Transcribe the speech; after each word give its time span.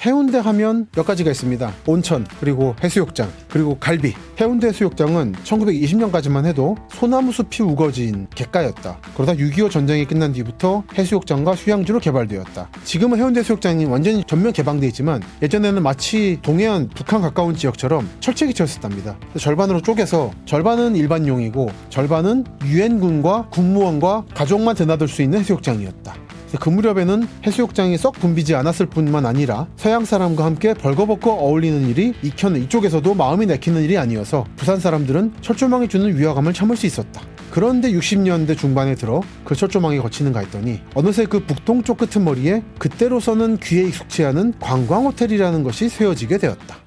해운대 0.00 0.38
하면 0.38 0.86
몇 0.94 1.04
가지가 1.04 1.30
있습니다. 1.30 1.72
온천, 1.86 2.26
그리고 2.40 2.74
해수욕장, 2.82 3.30
그리고 3.48 3.78
갈비. 3.78 4.14
해운대 4.40 4.68
해수욕장은 4.68 5.34
1920년까지만 5.44 6.44
해도 6.44 6.76
소나무 6.90 7.32
숲이 7.32 7.62
우거진 7.62 8.26
객가였다. 8.34 8.98
그러다 9.14 9.34
6.25 9.34 9.70
전쟁이 9.70 10.04
끝난 10.04 10.32
뒤부터 10.32 10.82
해수욕장과 10.98 11.54
휴양지로 11.54 12.00
개발되었다. 12.00 12.68
지금은 12.84 13.18
해운대 13.18 13.40
해수욕장이 13.40 13.86
완전히 13.86 14.24
전면 14.26 14.52
개방되어 14.52 14.88
있지만 14.88 15.22
예전에는 15.40 15.82
마치 15.82 16.38
동해안 16.42 16.90
북한 16.94 17.22
가까운 17.22 17.54
지역처럼 17.54 18.08
철책이 18.20 18.54
쳐있었답니다. 18.54 19.16
절반으로 19.38 19.80
쪼개서 19.80 20.32
절반은 20.44 20.96
일반용이고 20.96 21.70
절반은 21.90 22.44
유엔군과 22.64 23.48
국무원과 23.50 24.24
가족만 24.34 24.74
드나들 24.74 25.08
수 25.08 25.22
있는 25.22 25.40
해수욕장이었다. 25.40 26.14
그 26.58 26.68
무렵에는 26.68 27.26
해수욕장이 27.46 27.96
썩 27.98 28.14
붐비지 28.14 28.54
않았을 28.54 28.86
뿐만 28.86 29.26
아니라 29.26 29.66
서양 29.76 30.04
사람과 30.04 30.44
함께 30.44 30.74
벌거벗고 30.74 31.30
어울리는 31.30 31.88
일이 31.88 32.14
익혀는 32.22 32.62
이쪽에서도 32.62 33.14
마음이 33.14 33.46
내키는 33.46 33.82
일이 33.82 33.98
아니어서 33.98 34.44
부산 34.56 34.80
사람들은 34.80 35.34
철조망이 35.40 35.88
주는 35.88 36.16
위화감을 36.16 36.52
참을 36.52 36.76
수 36.76 36.86
있었다. 36.86 37.22
그런데 37.50 37.92
60년대 37.92 38.58
중반에 38.58 38.96
들어 38.96 39.22
그 39.44 39.54
철조망이 39.54 39.98
거치는가 39.98 40.40
했더니 40.40 40.80
어느새 40.94 41.24
그 41.24 41.44
북동쪽 41.46 41.98
끄트머리에 41.98 42.62
그때로서는 42.78 43.58
귀에 43.58 43.84
익숙치 43.84 44.24
않은 44.24 44.54
관광호텔이라는 44.58 45.62
것이 45.62 45.88
세워지게 45.88 46.38
되었다. 46.38 46.78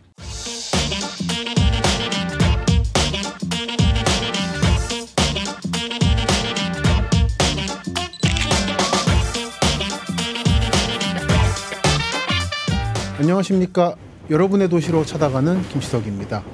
안녕하십니까. 13.27 13.97
여러분의 14.29 14.69
도시로 14.69 15.03
찾아가는 15.03 15.61
김시석입니다. 15.63 16.45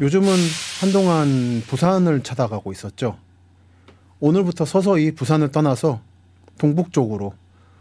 요즘은 0.00 0.28
한동안 0.80 1.60
부산을 1.66 2.22
찾아가고 2.22 2.70
있었죠. 2.70 3.18
오늘부터 4.20 4.64
서서히 4.64 5.10
부산을 5.10 5.50
떠나서 5.50 6.00
동북쪽으로 6.58 7.34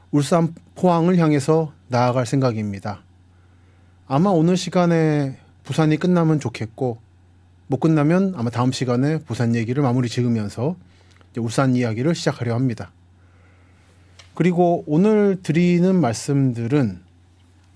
울산 0.09 0.55
포항을 0.73 1.19
향해서 1.19 1.73
나아갈 1.89 2.25
생각입니다. 2.25 3.03
아마 4.07 4.31
오늘 4.31 4.57
시간에 4.57 5.37
부산이 5.61 5.97
끝나면 5.97 6.39
좋겠고 6.39 6.97
못 7.67 7.79
끝나면 7.79 8.33
아마 8.35 8.49
다음 8.49 8.71
시간에 8.71 9.19
부산 9.19 9.53
얘기를 9.53 9.83
마무리 9.83 10.09
지으면서 10.09 10.75
울산 11.37 11.75
이야기를 11.75 12.15
시작하려 12.15 12.55
합니다. 12.55 12.91
그리고 14.33 14.83
오늘 14.87 15.43
드리는 15.43 15.95
말씀들은 16.01 17.10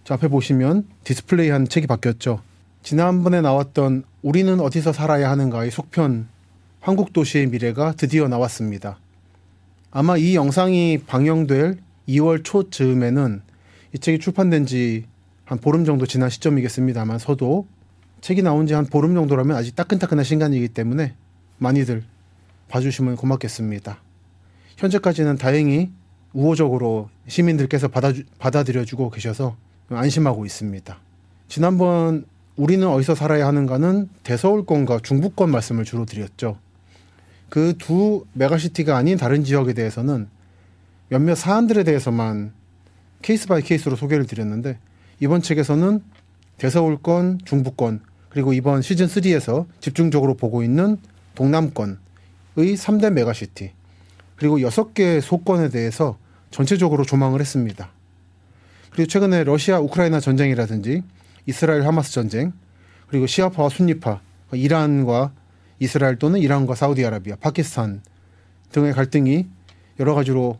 저 0.05 0.13
앞에 0.13 0.29
보시면 0.29 0.87
디스플레이한 1.03 1.67
책이 1.67 1.87
바뀌었죠. 1.87 2.39
지난번에 2.83 3.41
나왔던 3.41 4.03
우리는 4.21 4.59
어디서 4.59 4.93
살아야 4.93 5.29
하는가의 5.31 5.71
속편 5.71 6.27
한국 6.79 7.11
도시의 7.11 7.47
미래가 7.47 7.93
드디어 7.97 8.27
나왔습니다. 8.27 8.99
아마 9.91 10.15
이 10.15 10.35
영상이 10.35 10.99
방영될 11.07 11.79
2월 12.07 12.43
초 12.43 12.69
즈음에는 12.69 13.41
이 13.93 13.99
책이 13.99 14.19
출판된 14.19 14.65
지 14.65 15.05
한 15.45 15.59
보름 15.59 15.85
정도 15.85 16.05
지난 16.07 16.29
시점이겠습니다만 16.29 17.19
서도 17.19 17.67
책이 18.21 18.41
나온 18.41 18.65
지 18.65 18.73
한 18.73 18.85
보름 18.87 19.13
정도라면 19.13 19.55
아직 19.55 19.75
따끈따끈한 19.75 20.23
시간이기 20.23 20.69
때문에 20.69 21.13
많이들 21.59 22.03
봐주시면 22.67 23.15
고맙겠습니다. 23.15 23.99
현재까지는 24.77 25.37
다행히 25.37 25.91
우호적으로 26.33 27.09
시민들께서 27.27 27.87
받아, 27.87 28.11
받아들여주고 28.39 29.11
계셔서 29.11 29.55
안심하고 29.89 30.45
있습니다. 30.45 30.97
지난번 31.47 32.25
우리는 32.55 32.87
어디서 32.87 33.15
살아야 33.15 33.47
하는가는 33.47 34.09
대서울권과 34.23 34.99
중부권 35.03 35.51
말씀을 35.51 35.83
주로 35.83 36.05
드렸죠. 36.05 36.57
그 37.49 37.73
두 37.77 38.25
메가시티가 38.33 38.97
아닌 38.97 39.17
다른 39.17 39.43
지역에 39.43 39.73
대해서는 39.73 40.27
몇몇 41.09 41.35
사안들에 41.35 41.83
대해서만 41.83 42.51
case 43.21 43.47
by 43.47 43.61
case로 43.61 43.95
소개를 43.95 44.25
드렸는데 44.25 44.77
이번 45.19 45.41
책에서는 45.41 46.01
대서울권, 46.57 47.39
중부권 47.45 48.01
그리고 48.29 48.53
이번 48.53 48.81
시즌 48.81 49.07
3에서 49.07 49.65
집중적으로 49.79 50.35
보고 50.35 50.63
있는 50.63 50.97
동남권의 51.35 51.97
3대 52.57 53.11
메가시티 53.11 53.71
그리고 54.35 54.57
6개 54.57 55.21
소권에 55.21 55.69
대해서 55.69 56.17
전체적으로 56.51 57.05
조망을 57.05 57.39
했습니다. 57.39 57.89
그리고 58.95 59.09
최근에 59.09 59.43
러시아 59.43 59.77
우크라이나 59.81 60.21
전쟁이라든지 60.21 61.03
이스라엘 61.45 61.85
하마스 61.85 62.13
전쟁 62.13 62.53
그리고 63.07 63.27
시아파와 63.27 63.67
순니파 63.67 64.21
이란과 64.53 65.33
이스라엘 65.79 66.15
또는 66.15 66.39
이란과 66.39 66.75
사우디아라비아 66.75 67.35
파키스탄 67.35 68.01
등의 68.71 68.93
갈등이 68.93 69.47
여러 69.99 70.15
가지로 70.15 70.59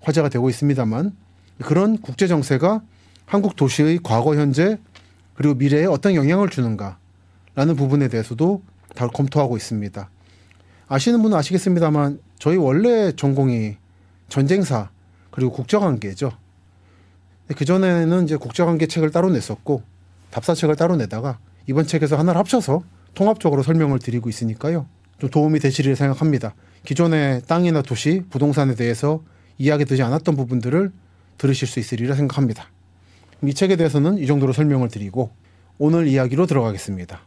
화제가 0.00 0.30
되고 0.30 0.48
있습니다만 0.48 1.14
그런 1.58 1.98
국제 1.98 2.26
정세가 2.26 2.80
한국 3.26 3.54
도시의 3.54 4.00
과거 4.02 4.34
현재 4.34 4.78
그리고 5.34 5.54
미래에 5.54 5.84
어떤 5.84 6.14
영향을 6.14 6.48
주는가라는 6.48 7.76
부분에 7.76 8.08
대해서도 8.08 8.62
다 8.94 9.08
검토하고 9.08 9.58
있습니다. 9.58 10.08
아시는 10.88 11.20
분은 11.20 11.36
아시겠습니다만 11.36 12.18
저희 12.38 12.56
원래 12.56 13.12
전공이 13.12 13.76
전쟁사 14.30 14.88
그리고 15.30 15.52
국제관계죠. 15.52 16.43
그 17.48 17.64
전에는 17.64 18.24
이제 18.24 18.36
국제관계 18.36 18.86
책을 18.86 19.10
따로 19.10 19.30
냈었고 19.30 19.82
답사책을 20.30 20.76
따로 20.76 20.96
내다가 20.96 21.38
이번 21.66 21.86
책에서 21.86 22.16
하나를 22.16 22.38
합쳐서 22.38 22.82
통합적으로 23.14 23.62
설명을 23.62 23.98
드리고 23.98 24.28
있으니까요. 24.28 24.86
좀 25.18 25.30
도움이 25.30 25.60
되시리라 25.60 25.94
생각합니다. 25.94 26.54
기존의 26.84 27.42
땅이나 27.46 27.82
도시, 27.82 28.22
부동산에 28.30 28.74
대해서 28.74 29.22
이야기 29.58 29.84
되지 29.84 30.02
않았던 30.02 30.36
부분들을 30.36 30.90
들으실 31.38 31.68
수 31.68 31.78
있으리라 31.78 32.14
생각합니다. 32.14 32.70
이 33.42 33.54
책에 33.54 33.76
대해서는 33.76 34.18
이 34.18 34.26
정도로 34.26 34.52
설명을 34.52 34.88
드리고 34.88 35.30
오늘 35.78 36.06
이야기로 36.06 36.46
들어가겠습니다. 36.46 37.20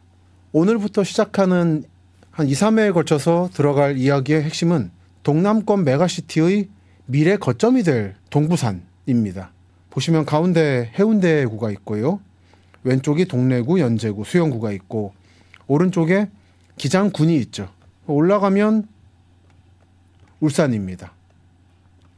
오늘부터 0.52 1.04
시작하는 1.04 1.84
한 2.30 2.48
2, 2.48 2.52
3회에 2.52 2.92
걸쳐서 2.92 3.50
들어갈 3.52 3.96
이야기의 3.96 4.42
핵심은 4.42 4.90
동남권 5.22 5.84
메가시티의 5.84 6.68
미래 7.06 7.36
거점이 7.36 7.82
될 7.82 8.14
동부산입니다. 8.30 9.52
보시면 9.98 10.26
가운데 10.26 10.92
해운대구가 10.96 11.72
있고요. 11.72 12.20
왼쪽이 12.84 13.24
동래구, 13.24 13.80
연제구, 13.80 14.24
수영구가 14.24 14.70
있고 14.72 15.12
오른쪽에 15.66 16.28
기장군이 16.76 17.36
있죠. 17.38 17.68
올라가면 18.06 18.86
울산입니다. 20.38 21.12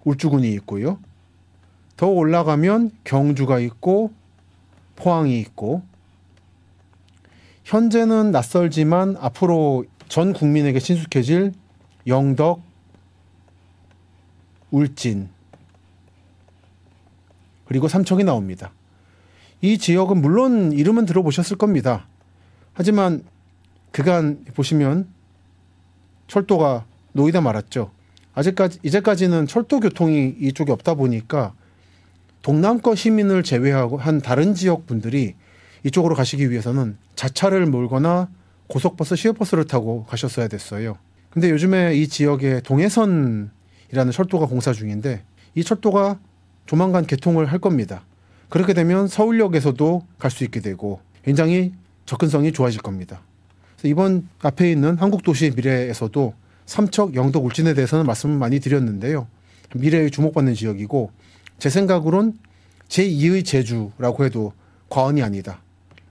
울주군이 0.04 0.52
있고요. 0.54 0.98
더 1.96 2.06
올라가면 2.06 2.90
경주가 3.04 3.58
있고 3.60 4.12
포항이 4.96 5.40
있고 5.40 5.82
현재는 7.64 8.30
낯설지만 8.30 9.16
앞으로 9.18 9.86
전 10.08 10.34
국민에게 10.34 10.80
친숙해질 10.80 11.52
영덕, 12.06 12.60
울진, 14.70 15.30
그리고 17.70 17.86
삼척이 17.86 18.24
나옵니다. 18.24 18.72
이 19.60 19.78
지역은 19.78 20.20
물론 20.20 20.72
이름은 20.72 21.06
들어보셨을 21.06 21.56
겁니다. 21.56 22.08
하지만 22.72 23.22
그간 23.92 24.44
보시면 24.54 25.06
철도가 26.26 26.84
놓이다 27.12 27.42
말았죠. 27.42 27.92
아직까지 28.34 28.80
이제까지는 28.82 29.46
철도 29.46 29.78
교통이 29.78 30.34
이쪽에 30.40 30.72
없다 30.72 30.94
보니까 30.94 31.54
동남권 32.42 32.96
시민을 32.96 33.44
제외하고 33.44 33.98
한 33.98 34.20
다른 34.20 34.54
지역 34.54 34.88
분들이 34.88 35.36
이쪽으로 35.84 36.16
가시기 36.16 36.50
위해서는 36.50 36.96
자차를 37.14 37.66
몰거나 37.66 38.30
고속버스, 38.66 39.14
시외버스를 39.14 39.68
타고 39.68 40.04
가셨어야 40.06 40.48
됐어요. 40.48 40.96
근데 41.30 41.50
요즘에 41.50 41.94
이 41.94 42.08
지역에 42.08 42.62
동해선이라는 42.62 44.10
철도가 44.12 44.46
공사 44.46 44.72
중인데 44.72 45.22
이 45.54 45.62
철도가 45.62 46.18
조만간 46.70 47.04
개통을 47.04 47.46
할 47.46 47.58
겁니다. 47.58 48.02
그렇게 48.48 48.74
되면 48.74 49.08
서울역에서도 49.08 50.06
갈 50.20 50.30
수 50.30 50.44
있게 50.44 50.60
되고 50.60 51.00
굉장히 51.24 51.72
접근성이 52.06 52.52
좋아질 52.52 52.80
겁니다. 52.80 53.22
이번 53.82 54.28
앞에 54.40 54.70
있는 54.70 54.96
한국도시의 54.96 55.54
미래에서도 55.56 56.32
삼척, 56.66 57.16
영덕, 57.16 57.44
울진에 57.44 57.74
대해서는 57.74 58.06
말씀을 58.06 58.38
많이 58.38 58.60
드렸는데요. 58.60 59.26
미래에 59.74 60.10
주목받는 60.10 60.54
지역이고 60.54 61.10
제 61.58 61.70
생각으론 61.70 62.38
제2의 62.88 63.44
제주라고 63.44 64.24
해도 64.24 64.52
과언이 64.90 65.24
아니다. 65.24 65.62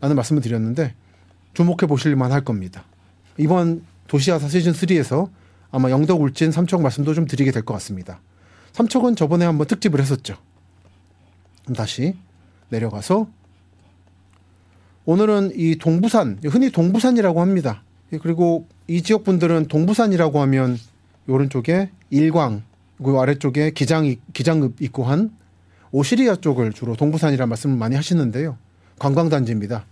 라는 0.01 0.17
말씀을 0.17 0.41
드렸는데 0.41 0.93
주목해 1.53 1.87
보실만 1.87 2.33
할 2.33 2.41
겁니다. 2.41 2.83
이번 3.37 3.85
도시아사 4.07 4.49
시즌 4.49 4.73
3에서 4.73 5.29
아마 5.71 5.89
영덕, 5.89 6.19
울진, 6.19 6.51
삼척 6.51 6.81
말씀도 6.81 7.13
좀 7.13 7.27
드리게 7.27 7.51
될 7.51 7.63
것 7.63 7.73
같습니다. 7.75 8.19
삼척은 8.73 9.15
저번에 9.15 9.45
한번 9.45 9.65
특집을 9.67 10.01
했었죠. 10.01 10.35
다시 11.75 12.15
내려가서 12.69 13.27
오늘은 15.05 15.53
이 15.55 15.77
동부산 15.77 16.39
흔히 16.43 16.71
동부산이라고 16.71 17.41
합니다. 17.41 17.83
그리고 18.21 18.67
이 18.87 19.01
지역 19.01 19.23
분들은 19.23 19.67
동부산이라고 19.67 20.39
하면 20.41 20.77
오른쪽에 21.27 21.89
일광 22.09 22.63
그 23.03 23.17
아래쪽에 23.17 23.71
기장 23.71 24.15
기장읍 24.33 24.81
있고 24.81 25.03
한 25.03 25.31
오시리아 25.91 26.35
쪽을 26.35 26.73
주로 26.73 26.95
동부산이라 26.95 27.45
말씀을 27.47 27.77
많이 27.77 27.95
하시는데요. 27.95 28.57
관광단지입니다. 28.99 29.85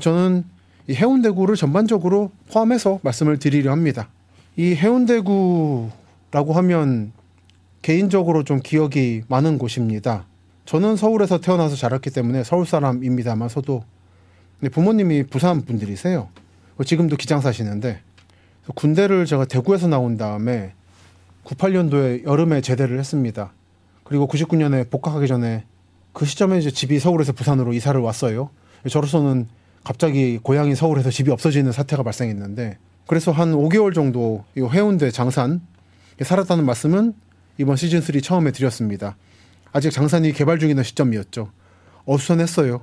저는 0.00 0.44
이 0.88 0.94
해운대구를 0.94 1.56
전반적으로 1.56 2.30
포함해서 2.52 3.00
말씀을 3.02 3.38
드리려 3.38 3.72
합니다. 3.72 4.08
이 4.56 4.74
해운대구라고 4.74 6.52
하면 6.54 7.12
개인적으로 7.82 8.44
좀 8.44 8.60
기억이 8.62 9.22
많은 9.28 9.58
곳입니다. 9.58 10.26
저는 10.66 10.96
서울에서 10.96 11.38
태어나서 11.38 11.76
자랐기 11.76 12.10
때문에 12.10 12.42
서울 12.42 12.66
사람입니다만서도 12.66 13.84
부모님이 14.72 15.22
부산 15.22 15.62
분들이세요. 15.62 16.28
지금도 16.84 17.16
기장 17.16 17.40
사시는데 17.40 18.00
군대를 18.74 19.26
제가 19.26 19.44
대구에서 19.44 19.86
나온 19.86 20.16
다음에 20.16 20.74
98년도에 21.44 22.24
여름에 22.24 22.60
제대를 22.60 22.98
했습니다. 22.98 23.52
그리고 24.02 24.26
99년에 24.26 24.90
복학하기 24.90 25.28
전에 25.28 25.64
그 26.12 26.26
시점에 26.26 26.58
이제 26.58 26.72
집이 26.72 26.98
서울에서 26.98 27.32
부산으로 27.32 27.72
이사를 27.72 27.98
왔어요. 28.00 28.50
저로서는 28.90 29.46
갑자기 29.84 30.38
고향이 30.42 30.74
서울에서 30.74 31.10
집이 31.10 31.30
없어지는 31.30 31.70
사태가 31.70 32.02
발생했는데 32.02 32.78
그래서 33.06 33.30
한 33.30 33.52
5개월 33.52 33.94
정도 33.94 34.44
이 34.56 34.62
해운대 34.62 35.12
장산 35.12 35.60
살았다는 36.20 36.66
말씀은 36.66 37.14
이번 37.58 37.76
시즌 37.76 38.00
3 38.00 38.20
처음에 38.20 38.50
드렸습니다. 38.50 39.16
아직 39.76 39.90
장산이 39.90 40.32
개발 40.32 40.58
중이던 40.58 40.84
시점이었죠. 40.84 41.52
어수선했어요. 42.06 42.80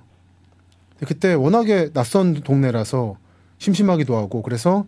그때 1.07 1.33
워낙에 1.33 1.91
낯선 1.91 2.35
동네라서 2.35 3.17
심심하기도 3.57 4.15
하고 4.15 4.43
그래서 4.43 4.85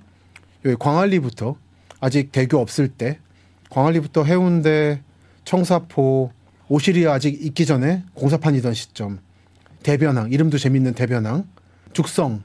여기 0.65 0.75
광안리부터 0.77 1.55
아직 1.99 2.31
대교 2.31 2.59
없을 2.59 2.89
때 2.89 3.17
광안리부터 3.71 4.23
해운대, 4.23 5.01
청사포, 5.45 6.31
오시리아 6.69 7.13
아직 7.13 7.43
있기 7.43 7.65
전에 7.65 8.03
공사판이던 8.13 8.75
시점 8.75 9.19
대변항 9.81 10.31
이름도 10.31 10.59
재밌는 10.59 10.93
대변항 10.93 11.47
죽성 11.93 12.43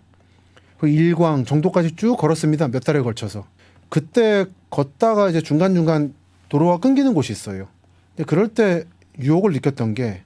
그 0.78 0.88
일광 0.88 1.44
정도까지 1.44 1.96
쭉 1.96 2.16
걸었습니다 2.16 2.68
몇 2.68 2.82
달에 2.82 3.00
걸쳐서 3.00 3.46
그때 3.90 4.46
걷다가 4.70 5.28
이제 5.28 5.42
중간 5.42 5.74
중간 5.74 6.14
도로가 6.48 6.78
끊기는 6.78 7.12
곳이 7.12 7.30
있어요. 7.30 7.68
근데 8.16 8.24
그럴 8.24 8.48
때 8.48 8.86
유혹을 9.22 9.52
느꼈던 9.52 9.94
게 9.94 10.22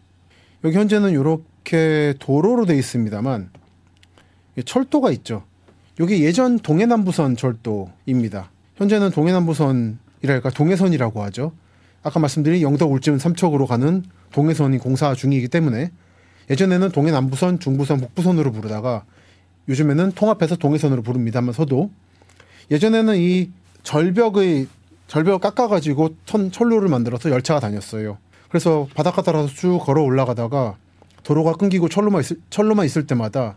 여기 0.64 0.76
현재는 0.76 1.10
이렇게 1.10 2.14
도로로 2.18 2.66
돼 2.66 2.76
있습니다만 2.76 3.50
철도가 4.64 5.10
있죠. 5.12 5.44
여기 6.00 6.24
예전 6.24 6.58
동해남부선 6.58 7.36
철도입니다. 7.36 8.50
현재는 8.76 9.10
동해남부선이랄까 9.10 10.50
동해선이라고 10.50 11.22
하죠. 11.24 11.52
아까 12.02 12.20
말씀드린 12.20 12.62
영덕 12.62 12.90
울진 12.92 13.18
삼척으로 13.18 13.66
가는 13.66 14.04
동해선이 14.32 14.78
공사 14.78 15.14
중이기 15.14 15.48
때문에 15.48 15.90
예전에는 16.50 16.90
동해남부선, 16.90 17.60
중부선, 17.60 18.00
북부선으로 18.00 18.52
부르다가 18.52 19.04
요즘에는 19.68 20.12
통합해서 20.12 20.56
동해선으로 20.56 21.02
부릅니다면서도 21.02 21.90
예전에는 22.70 23.16
이 23.16 23.50
절벽의 23.82 24.66
절벽을 25.06 25.38
깎아가지고 25.38 26.16
천, 26.24 26.50
철로를 26.50 26.88
만들어서 26.88 27.30
열차가 27.30 27.60
다녔어요. 27.60 28.18
그래서 28.54 28.86
바닷가 28.94 29.20
따라서 29.20 29.48
쭉 29.48 29.80
걸어 29.82 30.04
올라가다가 30.04 30.76
도로가 31.24 31.54
끊기고 31.54 31.88
철로만 31.88 32.20
있을, 32.20 32.36
철로만 32.50 32.86
있을 32.86 33.04
때마다 33.04 33.56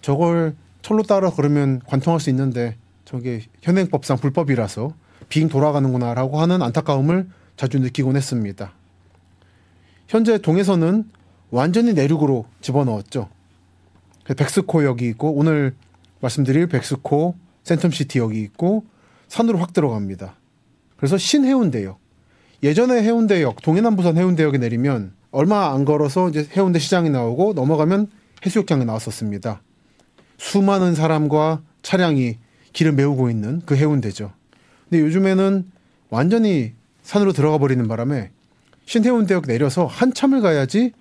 저걸 0.00 0.56
철로 0.82 1.04
따라 1.04 1.30
걸으면 1.30 1.80
관통할 1.86 2.18
수 2.18 2.28
있는데 2.30 2.76
저게 3.04 3.42
현행법상 3.62 4.16
불법이라서 4.16 4.92
빙 5.28 5.48
돌아가는구나라고 5.48 6.40
하는 6.40 6.60
안타까움을 6.60 7.28
자주 7.56 7.78
느끼곤 7.78 8.16
했습니다. 8.16 8.72
현재 10.08 10.38
동해선은 10.38 11.04
완전히 11.52 11.92
내륙으로 11.92 12.46
집어넣었죠. 12.62 13.28
백스코역이 14.36 15.06
있고 15.10 15.34
오늘 15.34 15.76
말씀드릴 16.18 16.66
백스코 16.66 17.36
센텀시티 17.62 18.18
역이 18.18 18.42
있고 18.42 18.86
산으로 19.28 19.58
확 19.58 19.72
들어갑니다. 19.72 20.34
그래서 20.96 21.16
신해운대역. 21.16 22.05
예전에 22.62 23.02
해운대역, 23.02 23.62
동해남부선 23.62 24.16
해운대역에 24.16 24.58
내리면 24.58 25.12
얼마 25.30 25.72
안 25.72 25.84
걸어서 25.84 26.28
이제 26.28 26.48
해운대 26.56 26.78
시장이 26.78 27.10
나오고 27.10 27.52
넘어가면 27.52 28.08
해수욕장이 28.44 28.84
나왔었습니다. 28.84 29.60
수많은 30.38 30.94
사람과 30.94 31.62
차량이 31.82 32.38
길을 32.72 32.92
메우고 32.92 33.30
있는 33.30 33.62
그 33.66 33.76
해운대죠. 33.76 34.32
근데 34.88 35.02
요즘에는 35.04 35.70
완전히 36.10 36.72
산으로 37.02 37.32
들어가 37.32 37.58
버리는 37.58 37.86
바람에 37.86 38.30
신해운대역 38.86 39.46
내려서 39.46 39.86
한참을 39.86 40.40
가야지 40.40 40.92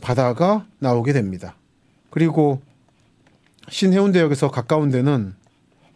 바다가 0.00 0.66
나오게 0.78 1.12
됩니다. 1.12 1.56
그리고 2.10 2.60
신해운대역에서 3.68 4.50
가까운 4.50 4.90
데는 4.90 5.34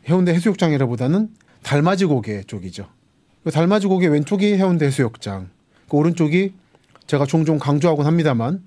해운대 0.09 0.33
해수욕장이라보다는 0.35 1.29
달맞이 1.63 2.07
고개 2.07 2.43
쪽이죠. 2.43 2.89
그 3.45 3.51
달맞이 3.51 3.87
고개 3.87 4.07
왼쪽이 4.07 4.55
해운대 4.55 4.87
해수욕장, 4.87 5.49
그 5.89 5.97
오른쪽이 5.97 6.53
제가 7.07 7.25
종종 7.27 7.59
강조하곤 7.59 8.07
합니다만 8.07 8.63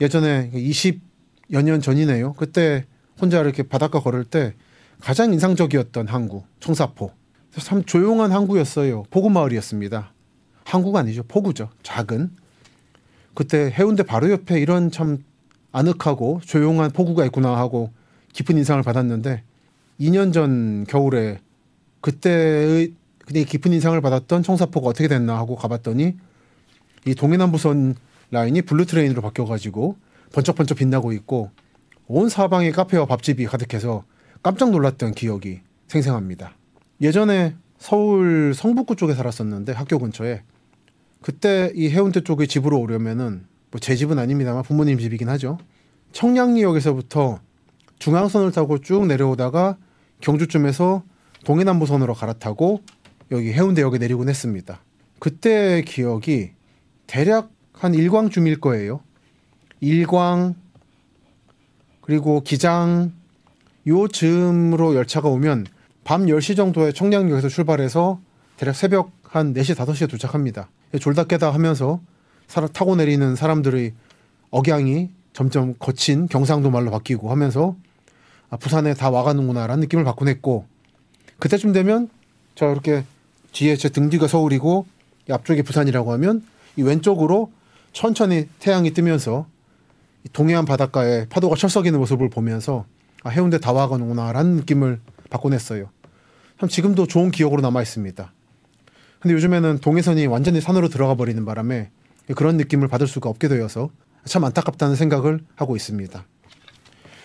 예전에 0.00 0.50
20여 0.52 1.62
년 1.62 1.80
전이네요. 1.80 2.32
그때 2.34 2.84
혼자 3.20 3.40
이렇게 3.40 3.62
바닷가 3.62 4.00
걸을 4.00 4.24
때 4.24 4.54
가장 5.00 5.32
인상적이었던 5.32 6.08
항구 6.08 6.42
청사포. 6.60 7.12
참 7.58 7.84
조용한 7.84 8.32
항구였어요. 8.32 9.04
포구 9.10 9.30
마을이었습니다. 9.30 10.12
항구가 10.64 11.00
아니죠. 11.00 11.22
포구죠. 11.24 11.70
작은. 11.82 12.30
그때 13.34 13.70
해운대 13.70 14.02
바로 14.02 14.30
옆에 14.30 14.60
이런 14.60 14.90
참 14.90 15.24
아늑하고 15.70 16.40
조용한 16.44 16.90
포구가 16.90 17.24
있구나 17.26 17.56
하고 17.56 17.92
깊은 18.32 18.56
인상을 18.58 18.82
받았는데 18.82 19.42
2년 20.00 20.32
전 20.32 20.84
겨울에 20.86 21.40
그때의 22.00 22.94
그때 23.26 23.44
깊은 23.44 23.72
인상을 23.72 24.00
받았던 24.00 24.42
청사포가 24.42 24.88
어떻게 24.88 25.08
됐나 25.08 25.36
하고 25.36 25.56
가봤더니 25.56 26.16
이 27.06 27.14
동해남부선 27.14 27.94
라인이 28.30 28.62
blue 28.62 28.86
train으로 28.86 29.22
바뀌어가지고 29.22 29.96
번쩍번쩍 30.32 30.78
빛나고 30.78 31.12
있고 31.12 31.50
온 32.06 32.28
사방에 32.28 32.70
카페와 32.72 33.06
밥집이 33.06 33.44
가득해서 33.46 34.04
깜짝 34.42 34.70
놀랐던 34.70 35.12
기억이 35.12 35.60
생생합니다. 35.88 36.54
예전에 37.00 37.56
서울 37.78 38.54
성북구 38.54 38.96
쪽에 38.96 39.14
살았었는데 39.14 39.72
학교 39.72 39.98
근처에 39.98 40.42
그때 41.20 41.72
이 41.74 41.88
해운대 41.88 42.22
쪽에 42.22 42.46
집으로 42.46 42.78
오려면은 42.80 43.46
뭐 43.70 43.78
제 43.80 43.96
집은 43.96 44.18
아닙니다만 44.18 44.62
부모님 44.62 44.98
집이긴 44.98 45.28
하죠. 45.30 45.58
청량리역에서부터 46.12 47.40
중앙선을 47.98 48.52
타고 48.52 48.78
쭉 48.78 49.06
내려오다가 49.06 49.78
경주쯤에서 50.20 51.02
동해남부선으로 51.44 52.14
갈아타고 52.14 52.82
여기 53.30 53.52
해운대역에 53.52 53.98
내리곤 53.98 54.28
했습니다. 54.28 54.80
그때 55.18 55.82
기억이 55.82 56.50
대략 57.06 57.50
한 57.72 57.94
일광쯤일 57.94 58.60
거예요. 58.60 59.00
일광 59.80 60.54
그리고 62.00 62.42
기장 62.42 63.12
요 63.86 64.08
즈음으로 64.08 64.94
열차가 64.94 65.28
오면 65.28 65.66
밤 66.04 66.26
10시 66.26 66.56
정도에 66.56 66.92
청량역에서 66.92 67.48
출발해서 67.48 68.20
대략 68.56 68.74
새벽 68.76 69.12
한 69.22 69.54
4시 69.54 69.76
5시에 69.76 70.10
도착합니다. 70.10 70.68
졸다 71.00 71.24
깨다 71.24 71.52
하면서 71.52 72.00
타고 72.72 72.96
내리는 72.96 73.34
사람들의 73.34 73.94
억양이 74.50 75.10
점점 75.32 75.74
거친 75.78 76.28
경상도 76.28 76.70
말로 76.70 76.90
바뀌고 76.90 77.30
하면서 77.30 77.76
아, 78.50 78.56
부산에 78.58 78.92
다 78.92 79.10
와가는구나라는 79.10 79.80
느낌을 79.80 80.04
받곤 80.04 80.28
했고 80.28 80.66
그때쯤 81.38 81.72
되면 81.72 82.10
저 82.54 82.70
이렇게 82.70 83.04
뒤에 83.52 83.76
제 83.76 83.88
등 83.88 84.08
뒤가 84.10 84.26
서울이고 84.26 84.86
앞쪽이 85.30 85.62
부산이라고 85.62 86.12
하면 86.12 86.42
이 86.76 86.82
왼쪽으로 86.82 87.52
천천히 87.92 88.48
태양이 88.58 88.92
뜨면서 88.92 89.46
동해안 90.32 90.64
바닷가에 90.64 91.26
파도가 91.28 91.56
철썩이는 91.56 91.98
모습을 91.98 92.30
보면서 92.30 92.86
아, 93.22 93.28
해운대 93.30 93.58
다 93.58 93.72
와가는구나라는 93.72 94.56
느낌을 94.56 95.00
받곤 95.30 95.52
했어요. 95.52 95.90
참 96.58 96.68
지금도 96.68 97.06
좋은 97.06 97.30
기억으로 97.30 97.60
남아 97.60 97.82
있습니다. 97.82 98.32
근데 99.20 99.34
요즘에는 99.34 99.78
동해선이 99.78 100.26
완전히 100.26 100.60
산으로 100.60 100.88
들어가 100.88 101.14
버리는 101.14 101.44
바람에 101.44 101.90
그런 102.34 102.56
느낌을 102.56 102.88
받을 102.88 103.06
수가 103.06 103.28
없게 103.30 103.48
되어서 103.48 103.90
참 104.24 104.44
안타깝다는 104.44 104.96
생각을 104.96 105.40
하고 105.54 105.76
있습니다. 105.76 106.24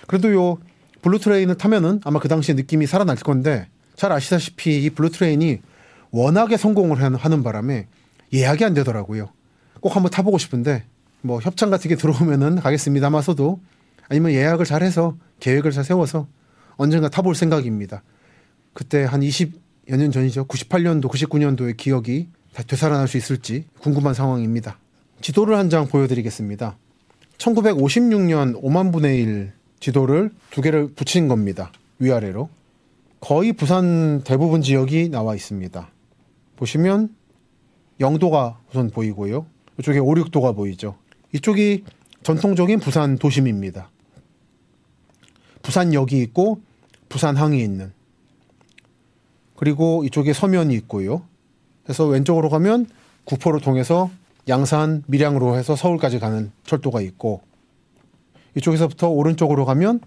그래도 0.07 0.33
요 0.33 0.57
blue 1.01 1.19
train을 1.19 1.55
타면은 1.55 2.01
아마 2.03 2.19
그 2.19 2.27
당시에 2.27 2.55
느낌이 2.55 2.87
살아날 2.87 3.15
건데 3.17 3.67
잘 3.95 4.11
아시다시피 4.11 4.83
이 4.83 4.89
blue 4.89 5.09
train이 5.11 5.59
워낙에 6.11 6.57
성공을 6.57 7.01
하는 7.15 7.43
바람에 7.43 7.87
예약이 8.33 8.63
안 8.65 8.73
되더라고요. 8.73 9.29
꼭 9.81 9.95
한번 9.95 10.09
타보고 10.11 10.37
싶은데 10.37 10.83
뭐 11.21 11.39
협찬 11.39 11.69
같은 11.69 11.89
게 11.89 11.95
들어오면은 11.95 12.55
가겠습니다만서도 12.57 13.59
아니면 14.09 14.31
예약을 14.31 14.65
잘해서 14.65 15.17
계획을 15.39 15.71
잘 15.71 15.83
세워서 15.83 16.27
언젠가 16.77 17.09
타볼 17.09 17.35
생각입니다. 17.35 18.03
그때 18.73 19.03
한 19.03 19.21
20여 19.21 19.97
년 19.97 20.11
전이죠. 20.11 20.45
98년도, 20.47 21.09
99년도의 21.09 21.75
기억이 21.77 22.27
다 22.53 22.63
되살아날 22.63 23.07
수 23.07 23.17
있을지 23.17 23.65
궁금한 23.79 24.13
상황입니다. 24.13 24.77
지도를 25.21 25.57
한 25.57 25.69
장 25.69 25.87
보여드리겠습니다. 25.87 26.77
1956년 27.37 28.61
5만 28.61 28.91
분의 28.93 29.19
1 29.21 29.51
지도를 29.79 30.31
두 30.51 30.61
개를 30.61 30.87
붙인 30.95 31.27
겁니다. 31.27 31.71
위아래로. 31.99 32.49
거의 33.19 33.53
부산 33.53 34.21
대부분 34.23 34.61
지역이 34.61 35.09
나와 35.09 35.35
있습니다. 35.35 35.89
보시면 36.57 37.15
영도가 37.99 38.59
우선 38.69 38.89
보이고요. 38.89 39.45
이쪽에 39.79 39.99
오륙도가 39.99 40.51
보이죠. 40.51 40.95
이쪽이 41.33 41.85
전통적인 42.23 42.79
부산 42.79 43.17
도심입니다. 43.17 43.89
부산역이 45.61 46.21
있고 46.23 46.61
부산항이 47.09 47.61
있는 47.61 47.91
그리고 49.55 50.03
이쪽에 50.03 50.33
서면이 50.33 50.73
있고요. 50.75 51.23
그래서 51.83 52.05
왼쪽으로 52.05 52.49
가면 52.49 52.87
구포를 53.23 53.59
통해서 53.61 54.09
양산, 54.47 55.03
밀양으로 55.07 55.57
해서 55.57 55.75
서울까지 55.75 56.19
가는 56.19 56.51
철도가 56.65 57.01
있고 57.01 57.41
이쪽에서부터 58.55 59.09
오른쪽으로 59.09 59.65
가면 59.65 60.01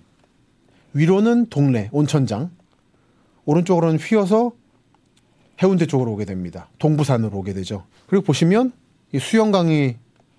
위로는 0.92 1.46
동래, 1.46 1.88
온천장, 1.92 2.50
오른쪽으로는 3.44 3.98
휘어서 3.98 4.52
해운대 5.62 5.86
쪽으로 5.86 6.12
오게 6.12 6.24
됩니다. 6.24 6.68
동부산으로 6.78 7.36
오게 7.38 7.52
되죠. 7.52 7.84
그리고 8.06 8.24
보시면 8.24 8.72
이 9.12 9.18
수영강이 9.18 9.96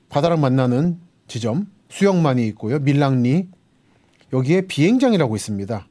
바다랑 0.10 0.42
만나는 0.42 0.98
지점, 1.28 1.68
수영만이 1.90 2.48
있고요. 2.50 2.80
밀랑리, 2.80 3.48
여기에 4.34 4.62
비행장이라고 4.62 5.36
있습니다. 5.36 5.88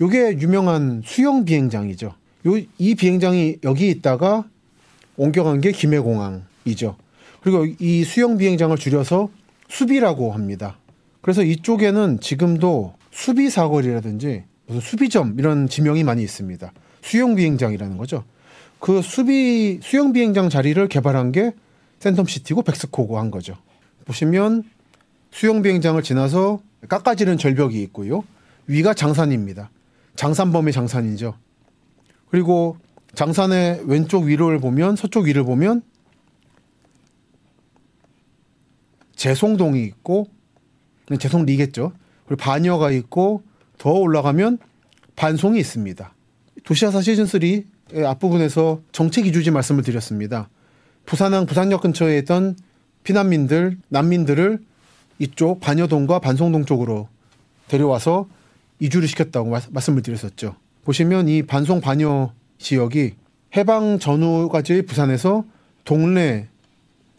요게 0.00 0.38
유명한 0.40 1.02
수영 1.04 1.44
비행장이죠. 1.44 2.14
요, 2.46 2.58
이 2.78 2.94
비행장이 2.94 3.58
여기 3.62 3.88
있다가 3.88 4.44
옮겨간 5.16 5.60
게 5.60 5.70
김해공항이죠. 5.70 6.96
그리고 7.42 7.66
이 7.78 8.04
수영 8.04 8.38
비행장을 8.38 8.76
줄여서 8.76 9.30
수비라고 9.68 10.32
합니다. 10.32 10.78
그래서 11.20 11.42
이쪽에는 11.42 12.20
지금도 12.20 12.94
수비 13.10 13.48
사거리라든지 13.50 14.44
무슨 14.66 14.80
수비점 14.80 15.36
이런 15.38 15.68
지명이 15.68 16.02
많이 16.02 16.22
있습니다. 16.22 16.72
수영 17.02 17.34
비행장이라는 17.34 17.96
거죠. 17.96 18.24
그 18.82 19.00
수비 19.00 19.78
수영 19.80 20.12
비행장 20.12 20.48
자리를 20.48 20.88
개발한 20.88 21.30
게 21.30 21.52
센텀 22.00 22.28
시티고 22.28 22.62
백스코고 22.62 23.16
한 23.16 23.30
거죠. 23.30 23.56
보시면 24.06 24.64
수영 25.30 25.62
비행장을 25.62 26.02
지나서 26.02 26.60
깎아지는 26.88 27.38
절벽이 27.38 27.80
있고요. 27.84 28.24
위가 28.66 28.92
장산입니다. 28.92 29.70
장산범의 30.16 30.72
장산이죠. 30.72 31.36
그리고 32.28 32.76
장산의 33.14 33.84
왼쪽 33.86 34.24
위를 34.24 34.58
보면 34.58 34.96
서쪽 34.96 35.26
위를 35.26 35.44
보면 35.44 35.82
재송동이 39.14 39.84
있고 39.84 40.26
재송리겠죠. 41.20 41.92
그리고 42.26 42.42
반여가 42.42 42.90
있고 42.90 43.44
더 43.78 43.92
올라가면 43.92 44.58
반송이 45.14 45.60
있습니다. 45.60 46.12
도시아사 46.64 47.00
시즌 47.00 47.26
3의 47.26 47.66
앞부분에서 48.06 48.80
정책 48.92 49.26
이주지 49.26 49.50
말씀을 49.50 49.82
드렸습니다. 49.82 50.48
부산항 51.06 51.46
부산역 51.46 51.82
근처에 51.82 52.18
있던 52.18 52.56
피난민들, 53.04 53.78
난민들을 53.88 54.60
이쪽 55.18 55.60
반여동과 55.60 56.20
반송동 56.20 56.64
쪽으로 56.64 57.08
데려와서 57.68 58.28
이주를 58.78 59.08
시켰다고 59.08 59.50
말씀을 59.70 60.02
드렸었죠. 60.02 60.56
보시면 60.84 61.28
이 61.28 61.42
반송 61.42 61.80
반여 61.80 62.32
지역이 62.58 63.14
해방 63.56 63.98
전후까지 63.98 64.82
부산에서 64.82 65.44
동래 65.84 66.48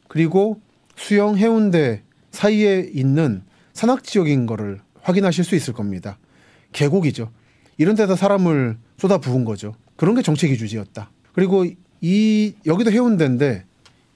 그리고 0.08 0.60
수영 0.96 1.38
해운대 1.38 2.04
사이에 2.32 2.90
있는 2.94 3.44
산악 3.74 4.04
지역인 4.04 4.46
거를 4.46 4.80
확인하실 5.02 5.44
수 5.44 5.56
있을 5.56 5.74
겁니다. 5.74 6.18
계곡이죠. 6.72 7.32
이런 7.78 7.96
데다 7.96 8.16
사람을 8.16 8.78
쏟아 8.98 9.18
부은 9.18 9.46
거죠. 9.46 9.74
그런 9.96 10.16
게 10.16 10.22
정책 10.22 10.52
이주지였다. 10.52 11.10
그리고 11.34 11.66
이 12.02 12.54
여기도 12.66 12.92
해운대인데 12.92 13.66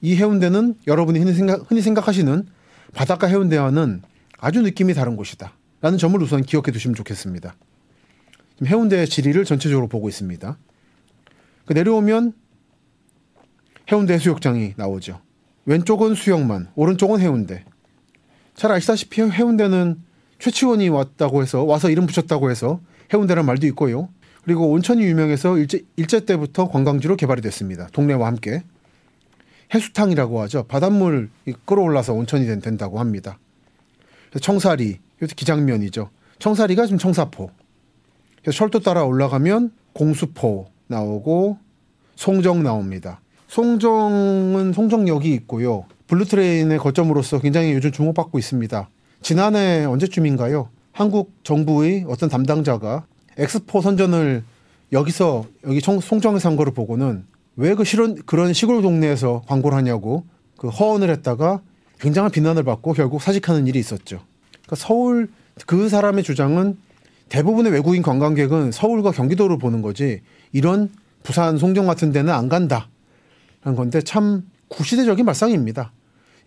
이 0.00 0.16
해운대는 0.16 0.76
여러분이 0.86 1.18
흔히 1.18 1.32
생각 1.32 1.70
흔히 1.70 1.82
생각하시는 1.82 2.46
바닷가 2.94 3.26
해운대와는 3.26 4.02
아주 4.38 4.62
느낌이 4.62 4.94
다른 4.94 5.16
곳이다. 5.16 5.52
라는 5.80 5.98
점을 5.98 6.20
우선 6.22 6.42
기억해 6.42 6.72
두시면 6.72 6.94
좋겠습니다. 6.94 7.54
지금 8.54 8.66
해운대 8.66 9.06
지리를 9.06 9.44
전체적으로 9.44 9.88
보고 9.88 10.08
있습니다. 10.08 10.58
그 11.66 11.72
내려오면 11.72 12.32
해운대 13.90 14.14
해수욕장이 14.14 14.74
나오죠. 14.76 15.20
왼쪽은 15.66 16.14
수영만, 16.14 16.68
오른쪽은 16.74 17.20
해운대. 17.20 17.64
잘 18.54 18.72
아시다시피 18.72 19.22
해운대는 19.22 20.02
최치원이 20.38 20.88
왔다고 20.88 21.42
해서 21.42 21.62
와서 21.64 21.90
이름 21.90 22.06
붙였다고 22.06 22.50
해서 22.50 22.80
해운대란 23.12 23.46
말도 23.46 23.66
있고요. 23.68 24.08
그리고 24.48 24.70
온천이 24.70 25.02
유명해서 25.02 25.58
일제, 25.58 25.82
일제 25.96 26.24
때부터 26.24 26.68
관광지로 26.68 27.16
개발이 27.16 27.42
됐습니다. 27.42 27.86
동래와 27.92 28.26
함께. 28.26 28.62
해수탕이라고 29.74 30.40
하죠. 30.40 30.62
바닷물 30.62 31.28
끌어올려서 31.66 32.14
온천이 32.14 32.46
된다고 32.62 32.98
합니다. 32.98 33.38
청사리, 34.40 35.00
이것도 35.18 35.34
기장면이죠. 35.36 36.08
청사리가 36.38 36.86
지금 36.86 36.96
청사포. 36.96 37.50
그래서 38.40 38.56
철도 38.56 38.80
따라 38.80 39.04
올라가면 39.04 39.70
공수포 39.92 40.70
나오고 40.86 41.58
송정 42.16 42.62
나옵니다. 42.62 43.20
송정은 43.48 44.72
송정역이 44.72 45.30
있고요. 45.34 45.84
Blue 46.06 46.32
Train의 46.32 46.78
거점으로서 46.78 47.38
굉장히 47.40 47.74
요즘 47.74 47.92
주목받고 47.92 48.38
있습니다. 48.38 48.88
지난해 49.20 49.84
언제쯤인가요? 49.84 50.70
한국 50.92 51.34
정부의 51.42 52.06
어떤 52.08 52.30
담당자가 52.30 53.04
엑스포 53.38 53.80
선전을 53.80 54.42
여기서 54.92 55.46
여기 55.64 55.80
송정에서 55.80 56.48
한 56.48 56.56
거를 56.56 56.72
보고는 56.72 57.24
왜 57.56 57.74
그 57.74 57.84
실은 57.84 58.16
그런 58.24 58.52
시골 58.52 58.82
동네에서 58.82 59.42
광고를 59.46 59.76
하냐고 59.76 60.24
그 60.56 60.68
허언을 60.68 61.10
했다가 61.10 61.60
굉장한 62.00 62.30
비난을 62.30 62.62
받고 62.62 62.92
결국 62.92 63.20
사직하는 63.20 63.66
일이 63.66 63.78
있었죠. 63.78 64.20
그러니까 64.50 64.76
서울 64.76 65.28
그 65.66 65.88
사람의 65.88 66.22
주장은 66.22 66.76
대부분의 67.28 67.72
외국인 67.72 68.02
관광객은 68.02 68.70
서울과 68.72 69.10
경기도를 69.10 69.58
보는 69.58 69.82
거지 69.82 70.20
이런 70.52 70.88
부산 71.22 71.58
송정 71.58 71.86
같은 71.86 72.12
데는 72.12 72.32
안 72.32 72.48
간다. 72.48 72.88
라는 73.62 73.76
건데 73.76 74.00
참 74.00 74.44
구시대적인 74.68 75.26
발상입니다. 75.26 75.92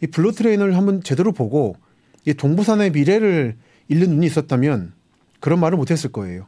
이 0.01 0.07
Blue 0.07 0.31
Train을 0.31 0.77
한번 0.77 1.03
제대로 1.03 1.33
보고 1.33 1.75
이 2.25 2.33
동부산의 2.33 2.91
미래를 2.91 3.57
읽는 3.89 4.09
눈이 4.11 4.25
있었다면 4.27 4.93
그런 5.41 5.59
말을 5.59 5.77
못했을 5.77 6.11
거예요. 6.11 6.45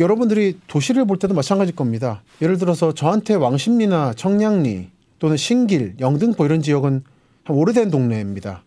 여러분들이 0.00 0.58
도시를 0.66 1.04
볼 1.04 1.18
때도 1.18 1.34
마찬가지일 1.34 1.74
겁니다. 1.74 2.22
예를 2.40 2.58
들어서 2.58 2.92
저한테 2.92 3.34
왕십리나 3.34 4.14
청량리 4.14 4.90
또는 5.18 5.36
신길, 5.36 5.94
영등포 5.98 6.44
이런 6.44 6.62
지역은 6.62 7.02
오래된 7.48 7.90
동네입니다. 7.90 8.62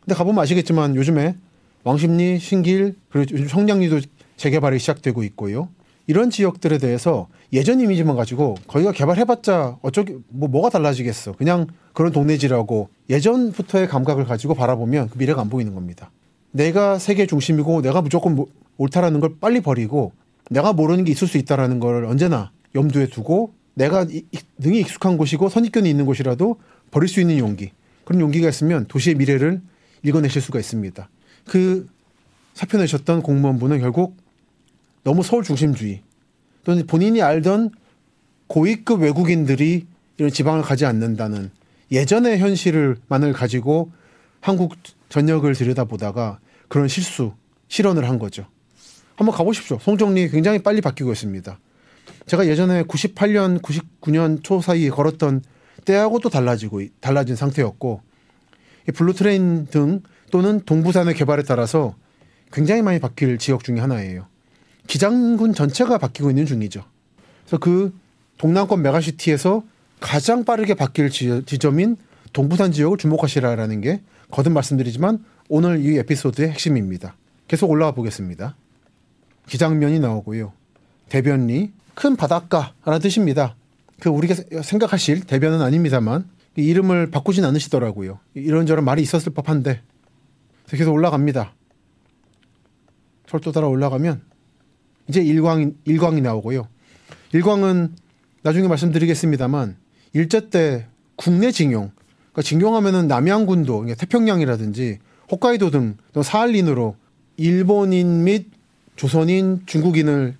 근데 0.00 0.14
가보면 0.14 0.42
아시겠지만 0.42 0.96
요즘에 0.96 1.36
왕십리, 1.84 2.38
신길, 2.38 2.96
그리고 3.10 3.34
요즘 3.34 3.46
청량리도 3.48 4.00
재개발이 4.36 4.78
시작되고 4.78 5.22
있고요. 5.24 5.68
이런 6.06 6.30
지역들에 6.30 6.78
대해서 6.78 7.28
예전 7.52 7.80
이미지만 7.80 8.16
가지고 8.16 8.56
거기가 8.66 8.92
개발해봤자 8.92 9.78
어쩌기 9.82 10.16
뭐 10.28 10.48
뭐가 10.48 10.70
달라지겠어. 10.70 11.32
그냥 11.32 11.66
그런 11.92 12.10
동네지라고 12.12 12.88
예전부터의 13.10 13.86
감각을 13.86 14.24
가지고 14.24 14.54
바라보면 14.54 15.10
그 15.10 15.18
미래가 15.18 15.40
안 15.40 15.50
보이는 15.50 15.74
겁니다. 15.74 16.10
내가 16.52 16.98
세계 16.98 17.26
중심이고 17.26 17.82
내가 17.82 18.02
무조건 18.02 18.34
뭐 18.34 18.46
옳다라는 18.78 19.20
걸 19.20 19.34
빨리 19.40 19.60
버리고 19.60 20.12
내가 20.50 20.72
모르는 20.72 21.04
게 21.04 21.12
있을 21.12 21.28
수 21.28 21.38
있다라는 21.38 21.78
걸 21.78 22.04
언제나 22.04 22.50
염두에 22.74 23.06
두고 23.06 23.54
내가 23.74 24.04
능히 24.58 24.80
익숙한 24.80 25.16
곳이고 25.16 25.48
선입견이 25.48 25.88
있는 25.88 26.04
곳이라도 26.06 26.60
버릴 26.90 27.08
수 27.08 27.20
있는 27.20 27.38
용기 27.38 27.70
그런 28.04 28.20
용기가 28.20 28.48
있으면 28.48 28.86
도시의 28.86 29.14
미래를 29.14 29.60
읽어내실 30.02 30.42
수가 30.42 30.58
있습니다. 30.58 31.08
그 31.46 31.88
사표 32.54 32.78
내셨던 32.78 33.22
공무원분은 33.22 33.78
결국 33.78 34.16
너무 35.04 35.22
서울 35.22 35.44
중심주의 35.44 36.02
또는 36.64 36.86
본인이 36.86 37.22
알던 37.22 37.70
고위급 38.48 39.02
외국인들이 39.02 39.86
이런 40.18 40.30
지방을 40.30 40.62
가지 40.62 40.84
않는다는 40.84 41.50
예전의 41.92 42.38
현실을만을 42.38 43.32
가지고 43.32 43.92
한국 44.40 44.74
전역을 45.08 45.54
들여다보다가 45.54 46.40
그런 46.68 46.88
실수 46.88 47.32
실언을 47.68 48.08
한 48.08 48.18
거죠. 48.18 48.46
한번 49.20 49.36
가보십시오. 49.36 49.78
송정리 49.78 50.30
굉장히 50.30 50.60
빨리 50.60 50.80
바뀌고 50.80 51.12
있습니다. 51.12 51.58
제가 52.24 52.46
예전에 52.46 52.84
98년, 52.84 53.60
99년 53.60 54.42
초 54.42 54.62
사이에 54.62 54.88
걸었던 54.88 55.42
때하고 55.84 56.20
또 56.20 56.30
달라지고 56.30 56.80
달라진 57.00 57.36
상태였고 57.36 58.00
이 58.88 58.92
Blue 58.92 59.12
Train 59.12 59.66
등 59.66 60.00
또는 60.30 60.60
동부산의 60.64 61.12
개발에 61.14 61.42
따라서 61.42 61.94
굉장히 62.50 62.80
많이 62.80 62.98
바뀔 62.98 63.36
지역 63.36 63.62
중의 63.62 63.82
하나예요. 63.82 64.26
기장군 64.86 65.52
전체가 65.52 65.98
바뀌고 65.98 66.30
있는 66.30 66.46
중이죠. 66.46 66.82
그래서 67.42 67.58
그 67.58 67.92
동남권 68.38 68.80
메가시티에서 68.80 69.62
가장 70.00 70.46
빠르게 70.46 70.72
바뀔 70.72 71.10
지점인 71.10 71.98
동부산 72.32 72.72
지역을 72.72 72.96
주목하시라라는 72.96 73.82
게 73.82 74.00
거듭 74.30 74.54
말씀드리지만 74.54 75.22
오늘 75.50 75.84
이 75.84 75.98
에피소드의 75.98 76.48
핵심입니다. 76.48 77.16
계속 77.48 77.68
올라가 77.68 77.92
보겠습니다. 77.92 78.56
기장면이 79.46 79.98
나오고요. 80.00 80.52
대변리, 81.08 81.72
큰 81.94 82.16
바닷가라는 82.16 83.00
뜻입니다. 83.00 83.56
그 83.98 84.08
우리가 84.08 84.34
생각하실 84.62 85.22
대변은 85.26 85.60
아닙니다만 85.60 86.28
이름을 86.56 87.10
바꾸진 87.10 87.44
않으시더라고요. 87.44 88.18
이런저런 88.34 88.84
말이 88.84 89.02
있었을 89.02 89.32
법한데 89.32 89.82
계속 90.68 90.92
올라갑니다. 90.92 91.52
철도 93.26 93.52
따라 93.52 93.68
올라가면 93.68 94.22
이제 95.08 95.20
일광 95.22 95.74
일광이 95.84 96.20
나오고요. 96.20 96.68
일광은 97.32 97.94
나중에 98.42 98.68
말씀드리겠습니다만 98.68 99.76
일제 100.12 100.48
때 100.50 100.86
국내 101.16 101.50
징용, 101.50 101.92
그러니까 102.32 102.42
징용하면은 102.42 103.06
남양군도 103.08 103.80
그러니까 103.80 104.04
태평양이라든지 104.04 104.98
홋카이도 105.30 105.70
등 105.70 105.96
사할린으로 106.22 106.96
일본인 107.36 108.24
및 108.24 108.50
조선인, 108.96 109.62
중국인을 109.66 110.34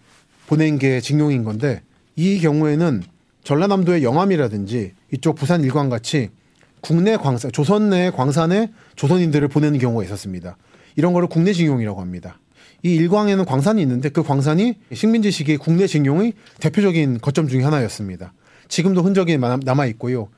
보낸 0.46 0.78
게 0.78 1.00
징용인 1.00 1.44
건데 1.44 1.82
이 2.16 2.40
경우에는 2.40 3.02
전라남도의 3.44 4.02
영암이라든지 4.02 4.92
이쪽 5.12 5.36
부산 5.36 5.62
일광 5.64 5.88
같이 5.88 6.30
국내 6.80 7.16
광산, 7.16 7.52
조선 7.52 7.90
내 7.90 8.10
광산에 8.10 8.70
조선인들을 8.96 9.48
보내는 9.48 9.78
경우가 9.78 10.04
있었습니다. 10.04 10.56
이런 10.96 11.12
거를 11.12 11.28
국내 11.28 11.52
징용이라고 11.52 12.00
합니다. 12.00 12.38
이 12.82 12.94
일광에는 12.94 13.44
광산이 13.44 13.80
있는데 13.82 14.08
그 14.08 14.22
광산이 14.22 14.74
식민지 14.92 15.30
시기 15.30 15.56
국내 15.56 15.86
징용의 15.86 16.32
대표적인 16.60 17.18
거점 17.20 17.48
중의 17.48 17.64
하나였습니다. 17.64 18.32
지금도 18.68 19.02
흔적이 19.02 19.38
남아 19.38 19.86
있고요. 19.86 20.28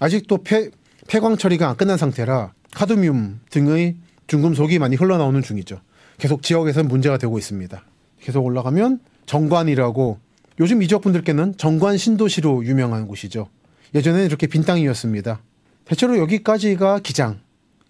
아직도 0.00 0.38
폐, 0.38 0.70
폐광 1.08 1.36
처리가 1.36 1.70
안 1.70 1.76
끝난 1.76 1.96
상태라 1.96 2.52
카드뮴 2.74 3.38
등의 3.50 3.96
중금속이 4.26 4.78
많이 4.78 4.96
흘러나오는 4.96 5.40
중이죠. 5.42 5.80
계속 6.18 6.42
지역에서는 6.42 6.88
문제가 6.88 7.18
되고 7.18 7.38
있습니다. 7.38 7.82
계속 8.20 8.44
올라가면 8.44 9.00
정관이라고 9.26 10.18
요즘 10.60 10.82
이 10.82 10.88
지역 10.88 11.02
분들께는 11.02 11.56
정관 11.56 11.98
신도시로 11.98 12.64
유명한 12.64 13.06
곳이죠. 13.06 13.48
예전에는 13.94 14.26
이렇게 14.26 14.46
빈 14.46 14.62
땅이었습니다. 14.62 15.40
대체로 15.84 16.18
여기까지가 16.18 17.00
기장. 17.00 17.40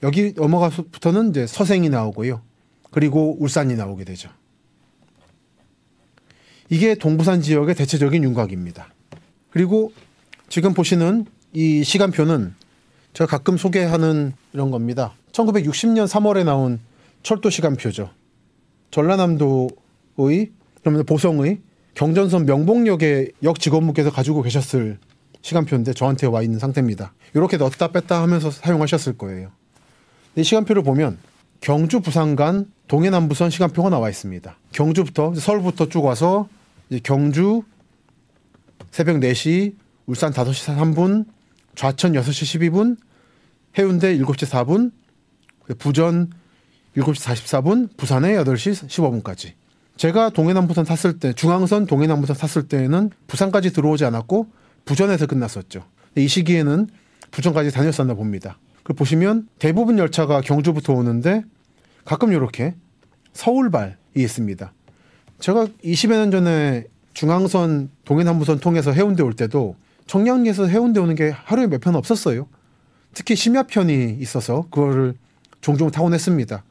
여기 0.02 0.32
넘어가서부터는 0.36 1.30
이제 1.30 1.46
서생이 1.46 1.88
나오고요. 1.88 2.42
그리고 2.90 3.36
울산이 3.40 3.76
나오게 3.76 4.04
되죠. 4.04 4.28
이게 6.68 6.94
동부산 6.94 7.40
지역의 7.40 7.74
대체적인 7.74 8.22
윤곽입니다. 8.24 8.88
그리고 9.50 9.92
지금 10.48 10.74
보시는 10.74 11.26
이 11.52 11.84
시간표는 11.84 12.54
제가 13.14 13.28
가끔 13.28 13.56
소개하는 13.56 14.32
이런 14.52 14.70
겁니다. 14.70 15.14
1960년 15.32 16.06
3월에 16.06 16.44
나온 16.44 16.80
철도 17.22 17.48
시간표죠. 17.50 18.10
전라남도의 18.90 20.50
그러면 20.80 21.04
보성의 21.04 21.60
경전선 21.94 22.46
명봉역의 22.46 23.32
역 23.42 23.58
직원분께서 23.58 24.10
가지고 24.10 24.42
계셨을 24.42 24.98
시간표인데 25.42 25.94
저한테 25.94 26.26
와 26.26 26.42
있는 26.42 26.58
상태입니다. 26.58 27.14
이렇게 27.34 27.56
넣었다 27.56 27.88
뺐다 27.88 28.22
하면서 28.22 28.50
사용하셨을 28.50 29.16
거예요. 29.16 29.50
이 30.36 30.42
시간표를 30.42 30.82
보면 30.82 31.18
경주 31.60 32.00
부산 32.00 32.36
간 32.36 32.66
동해남부선 32.88 33.50
시간표가 33.50 33.90
나와 33.90 34.08
있습니다. 34.10 34.56
경주부터 34.72 35.34
서울부터 35.34 35.88
쭉 35.88 36.04
와서 36.04 36.48
경주 37.02 37.62
새벽 38.90 39.16
4시, 39.16 39.74
울산 40.06 40.32
5시 40.32 40.76
3분, 40.76 41.26
좌천 41.74 42.12
6시 42.12 42.70
12분, 42.70 42.96
해운대 43.78 44.16
7시 44.18 44.46
4분, 44.48 44.92
부전 45.78 46.30
7시 46.96 47.34
44분, 47.34 47.88
부산에 47.96 48.34
8시 48.36 48.88
15분까지. 48.88 49.52
제가 49.96 50.30
동해남부선 50.30 50.84
탔을 50.84 51.18
때, 51.18 51.32
중앙선 51.32 51.86
동해남부선 51.86 52.36
탔을 52.36 52.68
때에는 52.68 53.10
부산까지 53.26 53.72
들어오지 53.72 54.04
않았고 54.04 54.46
부전에서 54.84 55.26
끝났었죠. 55.26 55.84
이 56.16 56.28
시기에는 56.28 56.88
부전까지 57.30 57.70
다녔었나 57.70 58.14
봅니다. 58.14 58.58
그 58.82 58.94
보시면 58.94 59.48
대부분 59.58 59.98
열차가 59.98 60.40
경주부터 60.40 60.92
오는데 60.94 61.42
가끔 62.04 62.32
이렇게 62.32 62.74
서울발이 63.32 63.94
있습니다. 64.14 64.72
제가 65.40 65.66
20여 65.84 66.10
년 66.10 66.30
전에 66.30 66.84
중앙선 67.14 67.90
동해남부선 68.04 68.60
통해서 68.60 68.92
해운대 68.92 69.22
올 69.22 69.34
때도 69.34 69.76
청량리에서 70.06 70.66
해운대 70.66 71.00
오는 71.00 71.14
게 71.14 71.30
하루에 71.30 71.66
몇 71.66 71.80
편 71.80 71.96
없었어요. 71.96 72.46
특히 73.12 73.34
심야편이 73.34 74.18
있어서 74.20 74.66
그거를 74.70 75.14
종종 75.60 75.90
타곤 75.90 76.14
했습니다. 76.14 76.62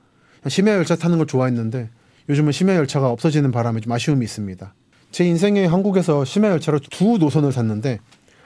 심야 0.48 0.76
열차 0.76 0.96
타는 0.96 1.18
걸 1.18 1.28
좋아했는데 1.28 1.90
요즘은 2.30 2.52
심야 2.52 2.76
열차가 2.76 3.10
없어지는 3.10 3.52
바람에 3.52 3.82
좀 3.82 3.92
아쉬움이 3.92 4.24
있습니다. 4.24 4.74
제 5.12 5.26
인생에 5.26 5.66
한국에서 5.66 6.26
심야 6.26 6.50
열차로 6.52 6.80
두 6.80 7.18
노선을 7.18 7.52
탔는데 7.52 8.00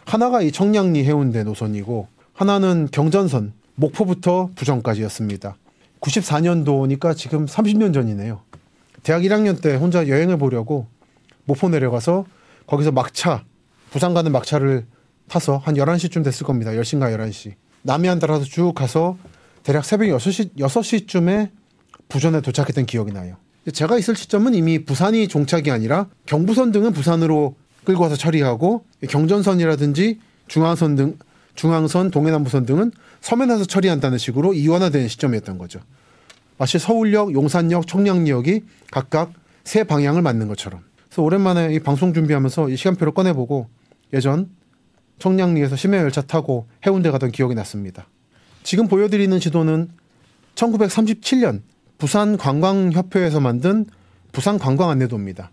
하나가 0.06 0.42
이 0.42 0.52
청량리 0.52 1.04
해운대 1.04 1.44
노선이고 1.44 2.08
하나는 2.34 2.88
경전선 2.92 3.54
목포부터 3.76 4.50
부정까지였습니다. 4.56 5.56
94년도니까 6.02 7.16
지금 7.16 7.46
30년 7.46 7.94
전이네요. 7.94 8.42
대학 9.04 9.22
1학년 9.22 9.62
때 9.62 9.76
혼자 9.76 10.08
여행을 10.08 10.38
보려고 10.38 10.88
목포 11.46 11.70
내려가서 11.70 12.26
거기서 12.68 12.92
막차, 12.92 13.44
부산 13.90 14.14
가는 14.14 14.32
막차를 14.32 14.86
타서 15.28 15.58
한 15.58 15.76
11시쯤 15.76 16.24
됐을 16.24 16.46
겁니다. 16.46 16.72
10시인가 16.72 17.16
11시. 17.16 17.54
남해안 17.82 18.20
따라서 18.20 18.44
쭉 18.44 18.74
가서 18.74 19.18
대략 19.64 19.86
새벽 19.86 20.06
6시, 20.06 20.58
6시쯤에 20.58 21.50
부전에 22.10 22.42
도착했던 22.42 22.86
기억이 22.86 23.14
나요. 23.14 23.38
제가 23.72 23.98
있을 23.98 24.16
시점은 24.16 24.56
이미 24.56 24.84
부산이 24.84 25.28
종착이 25.28 25.72
아니라 25.72 26.08
경부선 26.26 26.72
등은 26.72 26.92
부산으로 26.92 27.56
끌고 27.86 28.04
와서 28.04 28.16
처리하고 28.16 28.84
경전선이라든지 29.08 30.20
중앙선 30.48 30.96
등 30.96 31.18
중앙선, 31.56 32.12
동해남부선 32.12 32.66
등은 32.66 32.92
서면에서 33.22 33.66
처리한다는 33.66 34.18
식으로 34.18 34.54
이원화된 34.54 35.08
시점이었던 35.08 35.58
거죠. 35.58 35.80
마치 36.58 36.80
서울역, 36.80 37.34
용산역, 37.34 37.86
청량역이 37.86 38.64
각각 38.92 39.34
세 39.64 39.84
방향을 39.84 40.22
맞는 40.22 40.48
것처럼. 40.48 40.82
그래서 41.06 41.22
오랜만에 41.22 41.74
이 41.74 41.80
방송 41.80 42.14
준비하면서 42.14 42.70
이 42.70 42.76
시간표를 42.76 43.14
꺼내보고 43.14 43.68
예전 44.14 44.50
청량리에서 45.20 45.76
심야열차 45.76 46.22
타고 46.22 46.68
해운대 46.86 47.12
가던 47.12 47.32
기억이 47.32 47.56
났습니다. 47.56 48.08
지금 48.64 48.88
보여드리는 48.88 49.38
지도는 49.40 49.90
1937년 50.56 51.62
부산 52.00 52.38
관광협회에서 52.38 53.42
만든 53.42 53.86
부산 54.32 54.58
관광 54.58 54.90
안내도입니다. 54.90 55.52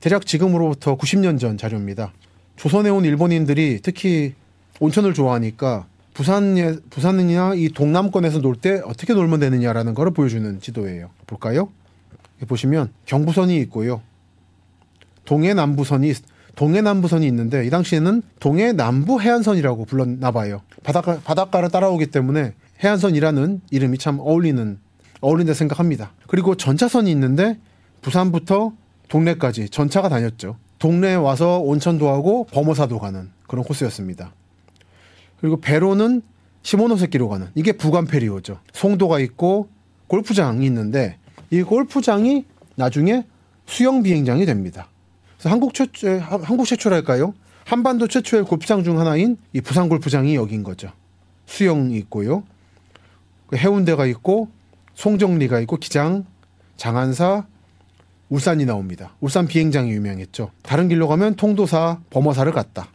대략 0.00 0.24
지금으로부터 0.26 0.96
90년 0.96 1.40
전 1.40 1.58
자료입니다. 1.58 2.12
조선에 2.56 2.88
온 2.88 3.04
일본인들이 3.04 3.80
특히 3.82 4.34
온천을 4.78 5.12
좋아하니까 5.12 5.86
부산에 6.14 6.76
부산이나 6.90 7.54
이 7.54 7.68
동남권에서 7.68 8.40
놀 8.40 8.54
때 8.54 8.80
어떻게 8.84 9.12
놀면 9.12 9.40
되느냐라는 9.40 9.94
것을 9.94 10.12
보여주는 10.12 10.60
지도예요. 10.60 11.10
볼까요? 11.26 11.68
보시면 12.46 12.90
경부선이 13.06 13.56
있고요. 13.62 14.00
동해 15.24 15.52
남부선이 15.52 16.14
동해 16.54 16.80
남부선이 16.80 17.26
있는데 17.26 17.66
이 17.66 17.70
당시에는 17.70 18.22
동해 18.38 18.72
남부 18.72 19.20
해안선이라고 19.20 19.84
불렀나 19.84 20.30
봐요. 20.30 20.62
바닷가 20.84 21.18
바닷가를 21.24 21.70
따라오기 21.70 22.06
때문에 22.06 22.54
해안선이라는 22.84 23.62
이름이 23.72 23.98
참 23.98 24.20
어울리는 24.20 24.78
어울린다 25.20 25.54
생각합니다. 25.54 26.12
그리고 26.26 26.54
전차선이 26.54 27.10
있는데 27.10 27.58
부산부터 28.02 28.72
동래까지 29.08 29.68
전차가 29.70 30.08
다녔죠. 30.08 30.56
동래에 30.78 31.14
와서 31.14 31.58
온천도 31.58 32.08
하고 32.08 32.46
범어사도 32.52 32.98
가는 32.98 33.30
그런 33.46 33.64
코스였습니다. 33.64 34.32
그리고 35.40 35.60
배로는 35.60 36.22
시모노세키로 36.62 37.28
가는 37.28 37.48
이게 37.54 37.72
부관페리오죠. 37.72 38.60
송도가 38.72 39.20
있고 39.20 39.68
골프장이 40.06 40.64
있는데 40.66 41.18
이 41.50 41.62
골프장이 41.62 42.44
나중에 42.76 43.24
수영 43.66 44.02
비행장이 44.02 44.46
됩니다. 44.46 44.88
그래서 45.36 45.50
한국 45.50 45.74
최초 45.74 46.08
한국 46.18 46.66
최초랄까요? 46.66 47.34
한반도 47.64 48.08
최초의 48.08 48.44
골프장 48.44 48.82
중 48.82 48.98
하나인 48.98 49.36
이 49.52 49.60
부산 49.60 49.88
골프장이 49.88 50.34
여긴 50.34 50.62
거죠. 50.62 50.90
수영이 51.46 51.96
있고요. 51.98 52.44
그 53.46 53.56
해운대가 53.56 54.06
있고 54.06 54.48
송정리가 54.98 55.60
있고 55.60 55.76
기장, 55.76 56.26
장안사, 56.76 57.46
울산이 58.30 58.66
나옵니다. 58.66 59.14
울산 59.20 59.46
비행장이 59.46 59.92
유명했죠. 59.92 60.50
다른 60.62 60.88
길로 60.88 61.06
가면 61.06 61.36
통도사, 61.36 62.00
범어사를 62.10 62.50
갔다. 62.50 62.88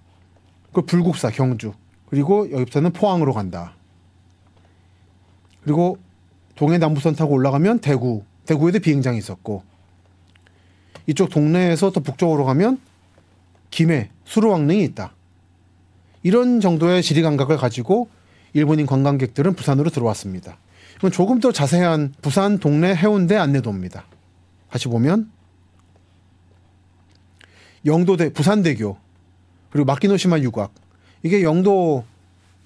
그 0.74 0.82
불국사, 0.82 1.30
경주. 1.30 1.72
그리고 2.10 2.52
여기부터는 2.52 2.92
포항으로 2.92 3.34
간다. 3.34 3.76
그리고 5.64 5.98
동해 6.56 6.78
남부선 6.78 7.16
타고 7.16 7.36
올라가면 7.36 7.80
대구, 7.80 8.26
대구에도 8.46 8.80
비행장이 8.80 9.18
있었고 9.18 9.64
이쪽 11.08 11.30
동네에서 11.30 11.94
더 11.94 12.02
북쪽으로 12.02 12.44
가면 12.44 12.82
김해, 13.72 14.10
수로왕릉이 14.26 14.84
있다. 14.84 15.14
이런 16.22 16.60
정도의 16.60 17.02
지리 17.02 17.22
감각을 17.22 17.56
가지고 17.56 18.10
일본인 18.52 18.88
관광객들은 18.88 19.54
부산으로 19.54 19.90
들어왔습니다. 19.90 20.58
이건 21.04 21.12
조금 21.12 21.42
더 21.42 21.52
자세한 21.52 22.14
부산 22.22 22.60
동네 22.60 22.96
해운대 22.96 23.36
안내도입니다. 23.36 24.06
다시 24.70 24.88
보면 24.88 25.30
영도대 27.86 28.32
부산대교 28.32 28.96
그리고 29.70 29.86
마키노시마 29.86 30.40
유곽 30.40 30.72
이게 31.22 31.44
영도 31.44 32.06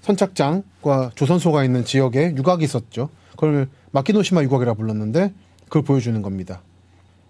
선착장과 0.02 1.10
조선소가 1.16 1.64
있는 1.64 1.84
지역에 1.84 2.32
유곽이 2.36 2.62
있었죠. 2.62 3.08
그걸 3.32 3.68
마키노시마 3.90 4.44
유곽이라 4.44 4.74
불렀는데 4.74 5.34
그걸 5.64 5.82
보여주는 5.82 6.22
겁니다. 6.22 6.62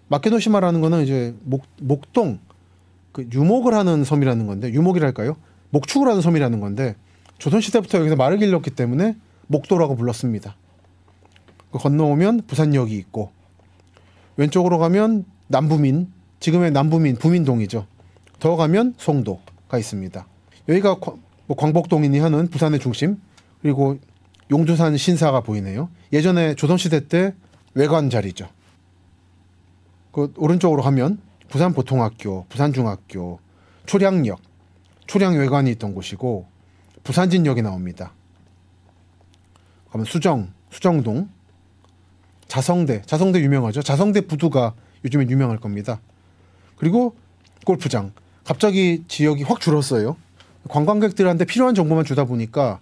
마키노시마라는 0.09 0.79
거는 0.79 1.01
이제 1.05 1.33
목, 1.41 1.65
목동 1.81 2.37
그 3.13 3.27
유목을 3.33 3.73
하는 3.73 4.03
섬이라는 4.03 4.45
건데 4.45 4.71
유목이랄까요? 4.71 5.37
목축을 5.71 6.07
하는 6.07 6.21
섬이라는 6.21 6.59
건데 6.59 6.95
조선 7.39 7.61
시대부터 7.61 7.97
여기서 7.97 8.15
말을 8.15 8.37
길렀기 8.37 8.69
때문에 8.69 9.15
목도라고 9.47 9.95
불렀습니다. 9.95 10.55
그 11.71 11.77
건너오면 11.77 12.43
부산역이 12.47 12.95
있고 12.97 13.31
왼쪽으로 14.37 14.77
가면 14.77 15.25
남부민 15.47 16.11
지금의 16.39 16.71
남부민 16.71 17.17
부민동이죠. 17.17 17.85
더 18.39 18.55
가면 18.55 18.95
송도가 18.97 19.77
있습니다. 19.77 20.25
여기가 20.69 20.95
뭐 21.47 21.57
광복동이니 21.57 22.19
하는 22.19 22.47
부산의 22.47 22.79
중심 22.79 23.19
그리고 23.61 23.97
용두산 24.51 24.97
신사가 24.97 25.41
보이네요. 25.41 25.89
예전에 26.13 26.55
조선시대 26.55 27.07
때 27.07 27.33
외관 27.73 28.09
자리죠. 28.09 28.47
그 30.11 30.33
오른쪽으로 30.37 30.81
가면 30.81 31.19
부산 31.49 31.73
보통학교, 31.73 32.45
부산 32.49 32.73
중학교, 32.73 33.39
초량역, 33.85 34.39
초량 35.07 35.37
외관이 35.37 35.71
있던 35.71 35.93
곳이고 35.93 36.45
부산진역이 37.03 37.61
나옵니다. 37.61 38.13
그러면 39.89 40.05
수정, 40.05 40.53
수정동, 40.69 41.29
자성대, 42.49 43.03
자성대 43.05 43.39
유명하죠. 43.39 43.81
자성대 43.81 44.21
부두가 44.21 44.73
요즘에 45.05 45.29
유명할 45.29 45.59
겁니다. 45.59 46.01
그리고 46.75 47.15
골프장. 47.63 48.11
갑자기 48.43 49.03
지역이 49.07 49.43
확 49.43 49.61
줄었어요. 49.61 50.17
관광객들한테 50.67 51.45
필요한 51.45 51.75
정보만 51.75 52.03
주다 52.03 52.25
보니까 52.25 52.79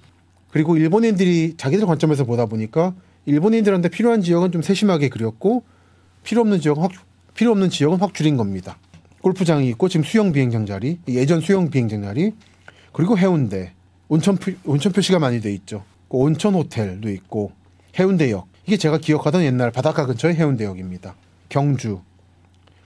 그리고 0.49 0.77
일본인들이 0.77 1.55
자기들 1.57 1.85
관점에서 1.85 2.23
보다 2.23 2.45
보니까 2.45 2.95
일본인들한테 3.25 3.89
필요한 3.89 4.21
지역은 4.21 4.51
좀 4.53 4.61
세심하게 4.61 5.09
그렸고 5.09 5.63
필요 6.23 6.41
없는 6.41 6.61
지역은 6.61 6.81
확 6.81 6.91
필요 7.35 7.51
없는 7.51 7.69
지역은 7.69 7.99
확 7.99 8.13
줄인 8.13 8.37
겁니다. 8.37 8.77
골프장이 9.21 9.67
있고 9.69 9.89
지금 9.89 10.03
수영 10.03 10.31
비행장 10.31 10.65
자리, 10.65 10.99
예전 11.09 11.41
수영 11.41 11.69
비행장 11.69 12.03
자리, 12.03 12.31
그리고 12.93 13.17
해운대, 13.17 13.73
온천 14.07 14.37
표, 14.37 14.53
온천 14.63 14.93
표시가 14.93 15.19
많이 15.19 15.41
돼 15.41 15.53
있죠. 15.53 15.83
그 16.09 16.17
온천 16.17 16.55
호텔도 16.55 17.11
있고 17.11 17.51
해운대역. 17.99 18.47
이게 18.67 18.75
제가 18.75 18.97
기억하던 18.97 19.43
옛날 19.43 19.71
바닷가 19.71 20.05
근처의 20.05 20.35
해운대역입니다. 20.35 21.15
경주. 21.47 22.01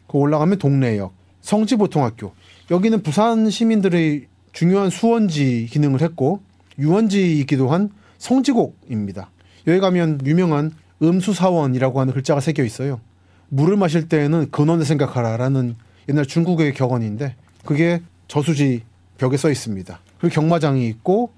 그 0.08 0.18
올라가면 0.20 0.60
동래역, 0.60 1.12
성지보통학교. 1.42 2.34
여기는 2.70 3.02
부산 3.02 3.50
시민들의 3.50 4.28
중요한 4.54 4.92
수원지 4.92 5.68
기능을 5.72 6.02
했고 6.02 6.42
유원지이기도 6.78 7.70
한 7.70 7.90
성지곡입니다. 8.20 9.32
여기 9.66 9.80
가면 9.80 10.20
유명한 10.24 10.72
음수사원이라고 11.02 12.00
하는 12.00 12.14
글자가 12.14 12.42
새겨 12.42 12.64
있어요. 12.64 13.02
물을 13.50 13.76
마실 13.76 14.08
때에는 14.08 14.52
근원을 14.52 14.86
생각하라라는 14.86 15.76
옛날 16.10 16.28
중국의 16.28 16.76
격언인데 16.76 17.36
그게 17.66 18.04
저수지 18.28 18.84
벽에 19.18 19.36
써 19.36 19.50
있습니다. 19.50 20.00
그리고 20.20 20.34
경마장이 20.34 20.88
있고 20.90 21.32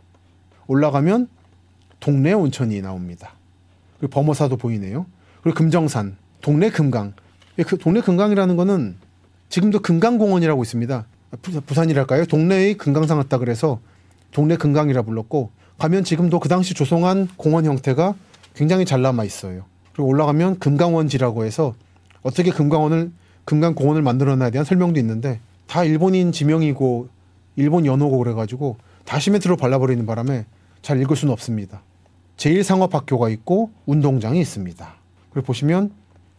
올라가면 0.68 1.30
동네 2.02 2.34
온천이 2.34 2.82
나옵니다. 2.82 3.36
그리고 4.04 4.12
범어사도 4.12 4.58
보이네요. 4.58 5.06
그리고 5.44 5.58
금정산, 5.58 6.18
동네 6.42 6.70
금강. 6.70 7.14
예, 7.58 7.64
그 7.64 7.78
동네 7.78 8.02
금강이라는 8.02 8.58
거는 8.58 8.98
지금도 9.48 9.80
금강공원이라고 9.80 10.62
있습니다. 10.62 11.06
부산이랄까요? 11.66 12.26
동네의 12.26 12.76
금강산 12.76 13.16
같다 13.18 13.38
그래서 13.38 13.80
동네 14.32 14.58
금강이라 14.58 15.04
불렀고 15.04 15.52
가면 15.78 16.04
지금도 16.04 16.42
그 16.42 16.50
당시 16.50 16.74
조성한 16.74 17.30
공원 17.38 17.64
형태가 17.64 18.16
굉장히 18.56 18.84
잘 18.84 19.02
남아 19.02 19.24
있어요. 19.24 19.64
그리고 19.94 20.10
올라가면 20.10 20.60
금강원지라고 20.60 21.46
해서 21.46 21.74
어떻게 22.24 22.52
금강원을 22.52 23.10
금강공원을 23.46 24.02
만들어놔야 24.02 24.50
대한 24.50 24.66
설명도 24.66 25.00
있는데 25.00 25.40
다 25.66 25.86
일본인 25.86 26.34
지명이고 26.34 27.08
일본 27.56 27.86
연호고 27.86 28.18
그래가지고 28.18 28.76
다 29.06 29.18
시멘트로 29.18 29.56
발라버리는 29.56 30.06
바람에 30.06 30.46
잘 30.82 31.00
읽을 31.00 31.16
수는 31.16 31.32
없습니다. 31.32 31.82
제1상업학교가 32.38 33.32
있고 33.34 33.72
운동장이 33.86 34.40
있습니다. 34.42 34.96
그리고 35.32 35.46
보시면 35.46 35.92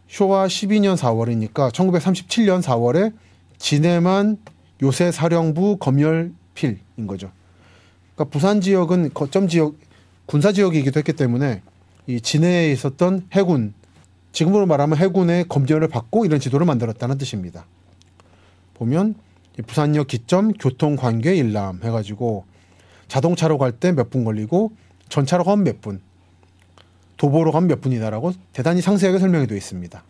쇼와 0.07 0.47
12년 0.47 0.95
4월이니까 0.97 1.71
1937년 1.71 2.61
4월에 2.61 3.13
진해만 3.57 4.37
요새 4.83 5.11
사령부 5.11 5.77
검열필인 5.77 7.07
거죠. 7.07 7.31
그러니까 8.13 8.31
부산 8.31 8.61
지역은 8.61 9.13
거점 9.13 9.47
지역 9.47 9.75
군사 10.25 10.51
지역이기도 10.51 10.99
했기 10.99 11.13
때문에 11.13 11.61
이 12.07 12.21
진해에 12.21 12.71
있었던 12.71 13.27
해군 13.33 13.73
지금으로 14.31 14.65
말하면 14.65 14.97
해군의 14.97 15.45
검열을 15.47 15.87
받고 15.87 16.25
이런 16.25 16.39
지도를 16.39 16.65
만들었다는 16.65 17.17
뜻입니다. 17.17 17.65
보면 18.75 19.15
부산역 19.65 20.07
기점 20.07 20.51
교통 20.53 20.97
관계 20.97 21.35
일람 21.35 21.79
해가지고 21.83 22.45
자동차로 23.07 23.57
갈 23.57 23.71
때 23.79 23.93
몇 23.93 24.09
분 24.09 24.23
걸리고 24.25 24.71
전차로 25.09 25.43
가면 25.43 25.63
몇 25.63 25.81
분, 25.81 26.01
도보로 27.17 27.51
가면 27.51 27.67
몇 27.67 27.81
분이다라고 27.81 28.33
대단히 28.53 28.81
상세하게 28.81 29.19
설명이 29.19 29.47
되어 29.47 29.57
있습니다. 29.57 30.03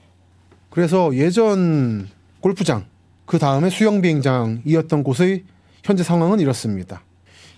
그래서 0.69 1.15
예전 1.15 2.07
골프장 2.41 2.85
그 3.25 3.39
다음에 3.39 3.69
수영 3.69 4.01
비행장이었던 4.01 5.03
곳의 5.03 5.43
현재 5.83 6.03
상황은 6.03 6.39
이렇습니다. 6.39 7.01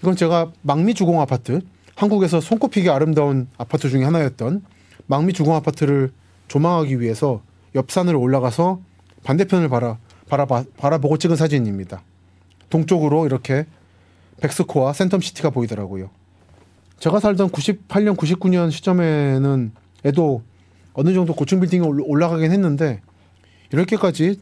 이건 0.01 0.15
제가 0.15 0.51
망미 0.61 0.93
주공 0.93 1.21
아파트 1.21 1.61
한국에서 1.95 2.39
손꼽히기 2.39 2.89
아름다운 2.89 3.47
아파트 3.57 3.89
중에 3.89 4.03
하나였던 4.03 4.63
망미 5.07 5.33
주공 5.33 5.55
아파트를 5.55 6.11
조망하기 6.47 6.99
위해서 7.01 7.41
옆산으로 7.73 8.19
올라가서 8.19 8.79
반대편을 9.23 9.69
바라, 9.69 9.97
바라, 10.29 10.45
바라보고 10.45 11.17
찍은 11.17 11.35
사진입니다. 11.35 12.01
동쪽으로 12.69 13.25
이렇게 13.25 13.65
백스코와 14.41 14.91
센텀시티가 14.91 15.53
보이더라고요. 15.53 16.09
제가 16.99 17.19
살던 17.19 17.49
98년, 17.49 18.17
99년 18.17 18.71
시점에는 18.71 19.71
에도 20.03 20.41
어느 20.93 21.13
정도 21.13 21.33
고층 21.33 21.59
빌딩이 21.59 21.85
올라가긴 21.85 22.51
했는데 22.51 23.01
이렇게까지 23.71 24.39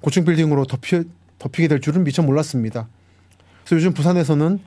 고층 0.00 0.24
빌딩으로 0.24 0.64
덮이, 0.64 1.04
덮이게 1.38 1.66
될 1.66 1.80
줄은 1.80 2.04
미처 2.04 2.22
몰랐습니다. 2.22 2.88
그래서 3.64 3.76
요즘 3.76 3.94
부산에서는 3.94 4.60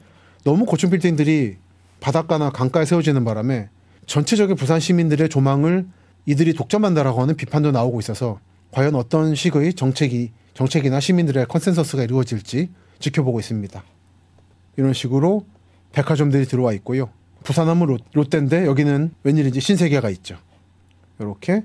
너무 0.43 0.65
고층 0.65 0.89
빌딩들이 0.89 1.57
바닷가나 2.01 2.49
강가에 2.49 2.83
세워지는 2.83 3.23
바람에 3.23 3.69
전체적인 4.07 4.55
부산 4.55 4.79
시민들의 4.79 5.29
조망을 5.29 5.85
이들이 6.25 6.53
독점한다라고 6.53 7.21
하는 7.21 7.35
비판도 7.35 7.71
나오고 7.71 7.99
있어서 7.99 8.39
과연 8.71 8.95
어떤 8.95 9.35
식의 9.35 9.73
정책이 9.75 10.31
정책이나 10.53 10.99
시민들의 10.99 11.45
consensus가 11.45 12.03
이루어질지 12.03 12.69
지켜보고 12.99 13.39
있습니다. 13.39 13.83
이런 14.77 14.93
식으로 14.93 15.45
백화점들이 15.93 16.45
들어와 16.45 16.73
있고요. 16.73 17.09
부산하면 17.43 17.97
롯데인데 18.13 18.65
여기는 18.65 19.13
웬일인지 19.23 19.59
신세계가 19.59 20.09
있죠. 20.11 20.37
이렇게 21.19 21.63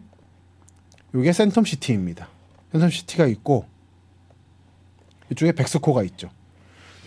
이게 1.14 1.30
센텀시티입니다. 1.30 2.26
센텀시티가 2.72 3.30
있고 3.32 3.66
이쪽에 5.30 5.52
백스코가 5.52 6.02
있죠. 6.04 6.30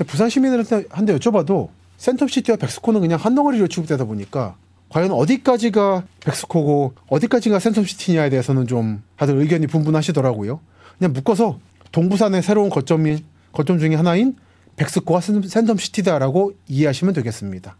부산 0.07 0.29
시민들한테 0.29 0.85
한데 0.89 1.15
여쭤봐도 1.15 1.69
센텀시티와 1.97 2.59
백스코는 2.59 3.01
그냥 3.01 3.19
한 3.19 3.35
덩어리로 3.35 3.67
취급되다 3.67 4.05
보니까 4.05 4.55
과연 4.89 5.11
어디까지가 5.11 6.05
백스코고 6.21 6.93
어디까지가 7.07 7.57
센텀시티냐에 7.59 8.29
대해서는 8.31 8.67
좀 8.67 9.03
다들 9.17 9.37
의견이 9.37 9.67
분분하시더라고요. 9.67 10.59
그냥 10.97 11.13
묶어서 11.13 11.59
동부산의 11.91 12.41
새로운 12.41 12.69
거점인 12.69 13.23
거점 13.51 13.79
중의 13.79 13.97
하나인 13.97 14.35
백스코가 14.77 15.19
센텀시티다라고 15.19 16.55
이해하시면 16.67 17.13
되겠습니다. 17.13 17.75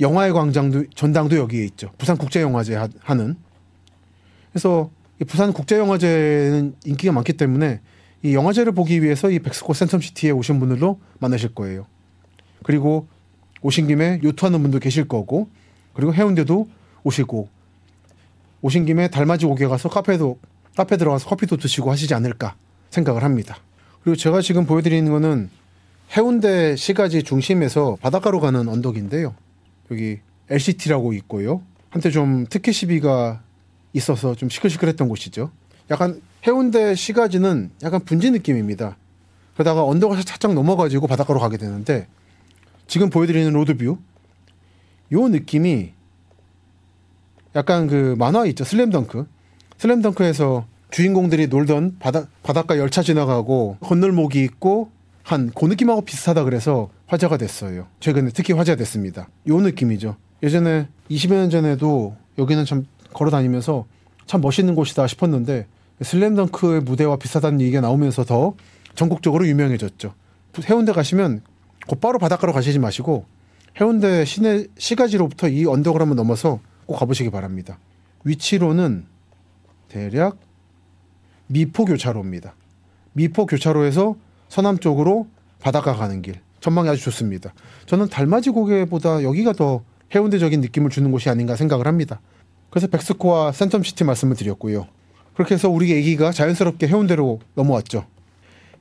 영화의 0.00 0.32
광장도 0.32 0.86
전당도 0.94 1.36
여기에 1.36 1.64
있죠. 1.66 1.90
부산 1.98 2.16
국제 2.16 2.40
영화제 2.40 2.76
하는. 3.00 3.36
그래서 4.52 4.90
부산 5.26 5.52
국제 5.52 5.78
영화제는 5.78 6.74
인기가 6.84 7.12
많기 7.12 7.32
때문에 7.32 7.80
이 8.22 8.34
영화제를 8.34 8.72
보기 8.72 9.02
위해서 9.02 9.30
이 9.30 9.38
백스코 9.38 9.72
센텀시티에 9.72 10.36
오신 10.36 10.58
분들도 10.58 10.98
많으실 11.18 11.54
거예요. 11.54 11.86
그리고 12.62 13.06
오신 13.62 13.86
김에 13.86 14.20
요트하는 14.22 14.62
분도 14.62 14.78
계실 14.78 15.06
거고 15.06 15.48
그리고 15.92 16.12
해운대도 16.14 16.68
오시고 17.04 17.48
오신 18.62 18.86
김에 18.86 19.08
달맞이 19.08 19.46
고개 19.46 19.66
가서 19.66 19.88
카페도 19.88 20.38
카페 20.76 20.96
들어가서 20.96 21.28
커피도 21.28 21.58
드시고 21.58 21.90
하시지 21.90 22.14
않을까 22.14 22.56
생각을 22.90 23.22
합니다. 23.22 23.58
그리고 24.02 24.16
제가 24.16 24.40
지금 24.40 24.66
보여드리는 24.66 25.10
거는 25.10 25.50
해운대 26.16 26.76
시가지 26.76 27.22
중심에서 27.22 27.96
바닷가로 28.00 28.40
가는 28.40 28.68
언덕인데요. 28.68 29.34
여기 29.90 30.20
LCT라고 30.50 31.12
있고요. 31.14 31.62
한때 31.90 32.10
좀 32.10 32.46
특혜 32.48 32.72
시비가 32.72 33.42
있어서 33.92 34.34
좀 34.34 34.48
시끌시끌했던 34.48 35.08
곳이죠. 35.08 35.50
약간 35.90 36.20
해운대 36.46 36.94
시가지는 36.94 37.70
약간 37.82 38.04
분지 38.04 38.30
느낌입니다. 38.30 38.96
그러다가 39.54 39.84
언덕을 39.84 40.22
살짝 40.22 40.54
넘어가지고 40.54 41.06
바닷가로 41.06 41.40
가게 41.40 41.56
되는데 41.56 42.08
지금 42.86 43.10
보여드리는 43.10 43.52
road 43.52 43.74
view 43.74 43.96
요 45.12 45.28
느낌이 45.28 45.92
약간 47.54 47.86
그 47.86 48.16
만화 48.18 48.46
있죠 48.46 48.64
슬램덩크 48.64 49.26
슬램덩크에서 49.78 50.66
주인공들이 50.90 51.48
놀던 51.48 51.96
바다, 51.98 52.26
바닷가 52.42 52.78
열차 52.78 53.02
지나가고 53.02 53.78
건널목이 53.80 54.42
있고 54.44 54.90
한 55.24 55.50
그 55.54 55.64
느낌하고 55.64 56.02
비슷하다 56.02 56.44
그래서 56.44 56.90
화제가 57.06 57.36
됐어요 57.38 57.88
최근에 57.98 58.30
특히 58.32 58.52
화제가 58.52 58.76
됐습니다 58.76 59.28
요 59.48 59.60
느낌이죠 59.60 60.16
예전에 60.42 60.88
20여 61.10 61.32
년 61.32 61.50
전에도 61.50 62.16
여기는 62.38 62.64
참 62.64 62.86
걸어 63.12 63.30
다니면서 63.30 63.86
참 64.26 64.40
멋있는 64.40 64.74
곳이다 64.74 65.06
싶었는데 65.06 65.66
슬램덩크의 66.02 66.82
무대와 66.82 67.16
비슷하다는 67.16 67.60
얘기가 67.62 67.80
나오면서 67.80 68.24
더 68.24 68.54
전국적으로 68.94 69.48
유명해졌죠 69.48 70.14
해운대 70.68 70.92
가시면 70.92 71.42
곧바로 71.86 72.18
바닷가로 72.18 72.52
가시지 72.52 72.78
마시고 72.78 73.26
해운대 73.80 74.24
시내 74.24 74.66
시가지로부터 74.78 75.48
이 75.48 75.66
언덕을 75.66 76.00
한번 76.00 76.16
넘어서 76.16 76.60
꼭 76.86 76.98
가보시기 76.98 77.30
바랍니다. 77.30 77.78
위치로는 78.24 79.06
대략 79.88 80.38
미포 81.48 81.84
교차로입니다. 81.84 82.54
미포 83.14 83.46
교차로에서 83.46 84.16
서남 84.54 84.78
쪽으로 84.78 85.26
바닷가 85.60 85.96
가는 85.96 86.22
길. 86.22 86.36
전망이 86.60 86.88
아주 86.88 87.02
좋습니다. 87.02 87.52
저는 87.86 88.08
달맞이 88.08 88.50
고개보다 88.50 89.24
여기가 89.24 89.52
더 89.52 89.82
해운대적인 90.14 90.60
느낌을 90.60 90.90
주는 90.90 91.10
곳이 91.10 91.28
아닌가 91.28 91.56
생각을 91.56 91.88
합니다. 91.88 92.20
그래서 92.70 92.86
백스코와 92.86 93.50
센텀시티 93.50 94.04
말씀을 94.04 94.36
드렸고요. 94.36 94.86
그렇게 95.34 95.56
해서 95.56 95.68
우리 95.68 95.92
애기가 95.92 96.30
자연스럽게 96.30 96.86
해운대로 96.86 97.40
넘어왔죠. 97.56 98.06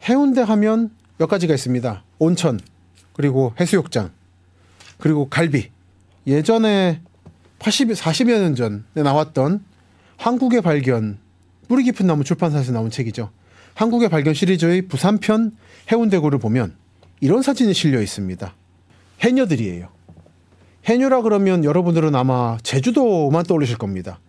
해운대 0.07 0.41
하면 0.41 0.91
몇 1.17 1.25
가지가 1.25 1.55
있습니다. 1.55 2.03
온천, 2.19 2.59
그리고 3.13 3.55
해수욕장, 3.59 4.11
그리고 4.99 5.27
갈비. 5.27 5.71
예전에 6.27 7.01
80, 7.57 7.87
40여 7.89 8.39
년 8.39 8.53
전에 8.53 8.83
나왔던 8.93 9.65
한국의 10.17 10.61
발견, 10.61 11.17
뿌리 11.67 11.83
깊은 11.83 12.05
나무 12.05 12.23
출판사에서 12.23 12.73
나온 12.73 12.91
책이죠. 12.91 13.31
한국의 13.75 14.09
발견 14.09 14.33
시리즈의 14.33 14.83
부산편 14.83 15.55
해운대구를 15.91 16.39
보면 16.39 16.75
이런 17.19 17.41
사진이 17.41 17.73
실려 17.73 18.01
있습니다. 18.01 18.53
해녀들이에요. 19.21 19.87
해녀라 20.85 21.21
그러면 21.21 21.63
여러분들은 21.63 22.13
아마 22.15 22.57
제주도만 22.63 23.43
떠올리실 23.43 23.77
겁니다. 23.77 24.19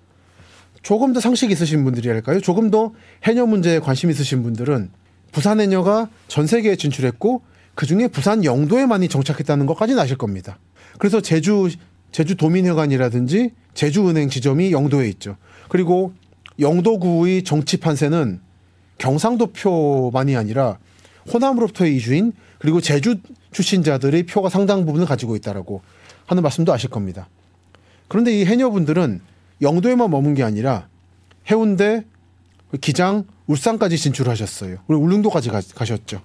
조금 0.82 1.12
더 1.12 1.20
상식 1.20 1.50
있으신 1.50 1.82
분들이 1.82 2.08
할까요? 2.08 2.40
조금 2.40 2.70
더 2.70 2.92
해녀 3.24 3.46
문제에 3.46 3.78
관심 3.80 4.10
있으신 4.10 4.42
분들은 4.42 4.90
부산 5.32 5.60
해녀가 5.60 6.08
전 6.28 6.46
세계에 6.46 6.76
진출했고 6.76 7.42
그 7.74 7.86
중에 7.86 8.06
부산 8.06 8.44
영도에 8.44 8.86
많이 8.86 9.08
정착했다는 9.08 9.66
것까지는 9.66 10.00
아실 10.00 10.16
겁니다. 10.16 10.58
그래서 10.98 11.20
제주 11.20 11.68
제주 12.12 12.36
도민회관이라든지 12.36 13.50
제주은행 13.74 14.28
지점이 14.28 14.70
영도에 14.70 15.08
있죠. 15.08 15.36
그리고 15.68 16.12
영도구의 16.60 17.42
정치 17.42 17.78
판세는 17.78 18.40
경상도표만이 18.98 20.36
아니라 20.36 20.78
호남으로부터의 21.32 21.96
이주인 21.96 22.32
그리고 22.58 22.80
제주 22.80 23.16
출신자들의 23.52 24.24
표가 24.24 24.48
상당 24.48 24.84
부분을 24.84 25.06
가지고 25.06 25.37
있다라고 25.37 25.82
하는 26.26 26.42
말씀도 26.42 26.72
아실 26.72 26.90
겁니다. 26.90 27.28
그런데 28.08 28.32
이 28.32 28.44
해녀분들은 28.44 29.20
영도에만 29.62 30.10
머문 30.10 30.34
게 30.34 30.42
아니라 30.42 30.88
해운대, 31.50 32.04
기장, 32.80 33.24
울산까지 33.46 33.98
진출하셨어요. 33.98 34.78
그리고 34.87 35.02
울릉도까지 35.02 35.50
가, 35.50 35.60
가셨죠. 35.74 36.22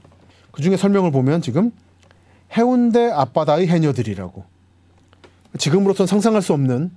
그 0.52 0.62
중에 0.62 0.78
설명을 0.78 1.12
보면 1.12 1.42
지금 1.42 1.72
해운대 2.58 3.12
앞바다의 3.12 3.68
해녀들이라고. 3.68 4.44
지금으로선 5.58 6.08
상상할 6.08 6.42
수 6.42 6.54
없는 6.54 6.92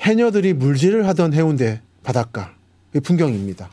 해녀들이 0.00 0.52
물질을 0.54 1.06
하던 1.08 1.32
해운대 1.32 1.80
바닷가 2.02 2.54
의 2.94 3.00
풍경입니다. 3.00 3.70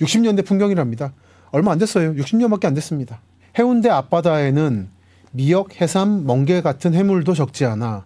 60년대 0.00 0.44
풍경이랍니다. 0.44 1.12
얼마 1.50 1.72
안 1.72 1.78
됐어요. 1.78 2.14
60년밖에 2.14 2.66
안 2.66 2.74
됐습니다. 2.74 3.20
해운대 3.58 3.88
앞바다에는 3.88 4.88
미역, 5.32 5.80
해삼, 5.80 6.26
멍게 6.26 6.60
같은 6.60 6.94
해물도 6.94 7.34
적지 7.34 7.64
않아 7.64 8.04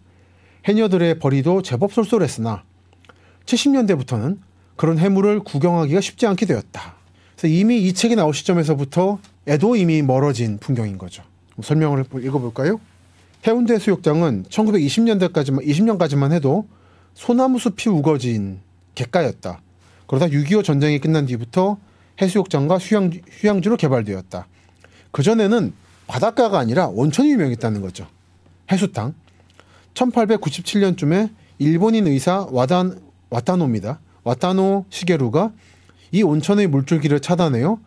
해녀들의 0.66 1.18
벌이도 1.18 1.62
제법 1.62 1.92
쏠쏠했으나 1.92 2.62
70년대부터는 3.46 4.38
그런 4.76 4.98
해물을 4.98 5.40
구경하기가 5.40 6.00
쉽지 6.00 6.26
않게 6.26 6.46
되었다. 6.46 6.94
그래서 7.37 7.48
이미 7.48 7.83
이 7.83 7.92
책이 7.92 8.16
나올 8.16 8.33
시점에서부터 8.33 9.18
애도 9.46 9.76
이미 9.76 10.02
멀어진 10.02 10.59
풍경인 10.59 10.98
거죠. 10.98 11.22
설명을 11.62 12.04
읽어볼까요? 12.22 12.80
해운대 13.46 13.78
수욕장은 13.78 14.44
1920년대까지만 14.44 15.66
20년까지만 15.66 16.33
해도 16.33 16.66
소나무 17.12 17.59
숲이 17.59 17.90
우거진 17.90 18.61
객가였다. 18.94 19.61
그러다 20.07 20.26
6.25 20.26 20.64
전쟁이 20.64 20.98
끝난 20.98 21.26
뒤부터 21.26 21.76
해수욕장과 22.20 22.79
휴양, 22.79 23.11
휴양지로 23.31 23.77
개발되었다. 23.77 24.46
그전에는 25.11 25.72
바닷가가 26.07 26.59
아니라 26.59 26.88
온천이 26.88 27.31
유명했다는 27.33 27.81
거죠. 27.81 28.07
해수탕. 28.70 29.14
1897년쯤에 29.94 31.31
일본인 31.59 32.07
의사 32.07 32.46
와단, 32.50 33.00
와타노입니다. 33.31 34.00
와타노 34.24 34.87
시게루가 34.90 35.53
이 36.12 36.22
온천의 36.22 36.66
물줄기를 36.68 37.20
차단해요. 37.20 37.81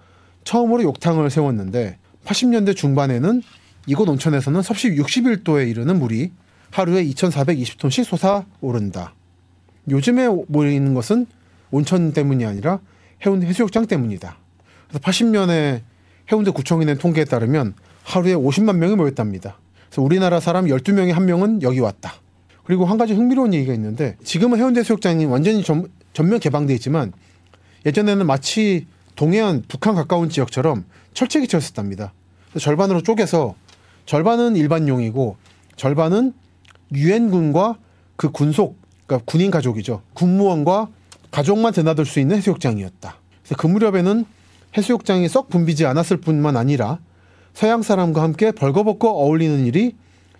처음으로 0.43 0.83
욕탕을 0.83 1.29
세웠는데 1.29 1.97
80년대 2.25 2.75
중반에는 2.75 3.41
이곳 3.87 4.07
온천에서는 4.09 4.61
섭씨 4.61 4.91
61도에 4.91 5.69
이르는 5.69 5.99
물이 5.99 6.31
하루에 6.71 7.03
2,420톤씩 7.05 8.03
솟아오른다. 8.03 9.13
요즘에 9.89 10.27
모이는 10.47 10.93
것은 10.93 11.25
온천 11.71 12.13
때문이 12.13 12.45
아니라 12.45 12.79
해운대 13.25 13.47
해수욕장 13.47 13.87
때문이다. 13.87 14.37
그래서 14.87 14.99
80년에 14.99 15.81
해운대 16.31 16.51
구청이 16.51 16.85
낸 16.85 16.97
통계에 16.97 17.25
따르면 17.25 17.73
하루에 18.03 18.33
50만 18.33 18.77
명이 18.77 18.95
모였답니다. 18.95 19.57
그래서 19.87 20.01
우리나라 20.01 20.39
사람 20.39 20.65
12명에 20.65 21.11
한 21.11 21.25
명은 21.25 21.61
여기 21.61 21.79
왔다. 21.79 22.13
그리고 22.63 22.85
한 22.85 22.97
가지 22.97 23.13
흥미로운 23.13 23.53
얘기가 23.53 23.73
있는데 23.73 24.17
지금은 24.23 24.57
해운대 24.57 24.81
해수욕장이 24.81 25.25
완전히 25.25 25.63
전, 25.63 25.87
전면 26.13 26.39
개방돼 26.39 26.73
있지만 26.75 27.13
예전에는 27.85 28.25
마치 28.25 28.87
동해안 29.15 29.63
북한 29.67 29.95
가까운 29.95 30.29
지역처럼 30.29 30.85
철책이 31.13 31.47
쳤었답니다. 31.47 32.13
절반으로 32.59 33.01
쪼개서 33.03 33.55
절반은 34.05 34.55
일반용이고 34.55 35.37
절반은 35.75 36.33
유엔군과 36.93 37.77
그 38.15 38.31
군속 38.31 38.77
그러니까 39.05 39.25
군인 39.25 39.51
가족이죠. 39.51 40.01
군무원과 40.13 40.89
가족만 41.31 41.73
드나들 41.73 42.05
수 42.05 42.19
있는 42.19 42.37
해수욕장이었다. 42.37 43.15
그래서 43.41 43.55
그 43.55 43.67
무렵에는 43.67 44.25
해수욕장이 44.77 45.27
썩 45.29 45.49
붐비지 45.49 45.85
않았을 45.85 46.17
뿐만 46.17 46.57
아니라 46.57 46.99
서양 47.53 47.81
사람과 47.81 48.21
함께 48.21 48.51
벌거벗고 48.51 49.09
어울리는 49.09 49.65
일이 49.65 49.95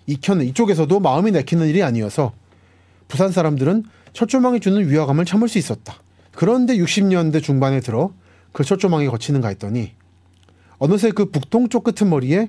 익혀는 0.06 0.46
이쪽에서도 0.46 1.00
마음이 1.00 1.32
내키는 1.32 1.66
일이 1.66 1.82
아니어서 1.82 2.32
부산 3.08 3.32
사람들은 3.32 3.84
철조망이 4.12 4.60
주는 4.60 4.88
위화감을 4.88 5.24
참을 5.24 5.48
수 5.48 5.58
있었다. 5.58 5.94
그런데 6.32 6.76
60년대 6.76 7.42
중반에 7.42 7.80
들어 7.80 8.12
그 8.52 8.64
철조망이 8.64 9.06
거치는가 9.08 9.48
했더니 9.48 9.92
어느새 10.78 11.10
그 11.10 11.30
북동쪽 11.30 11.84
끄트머리에 11.84 12.48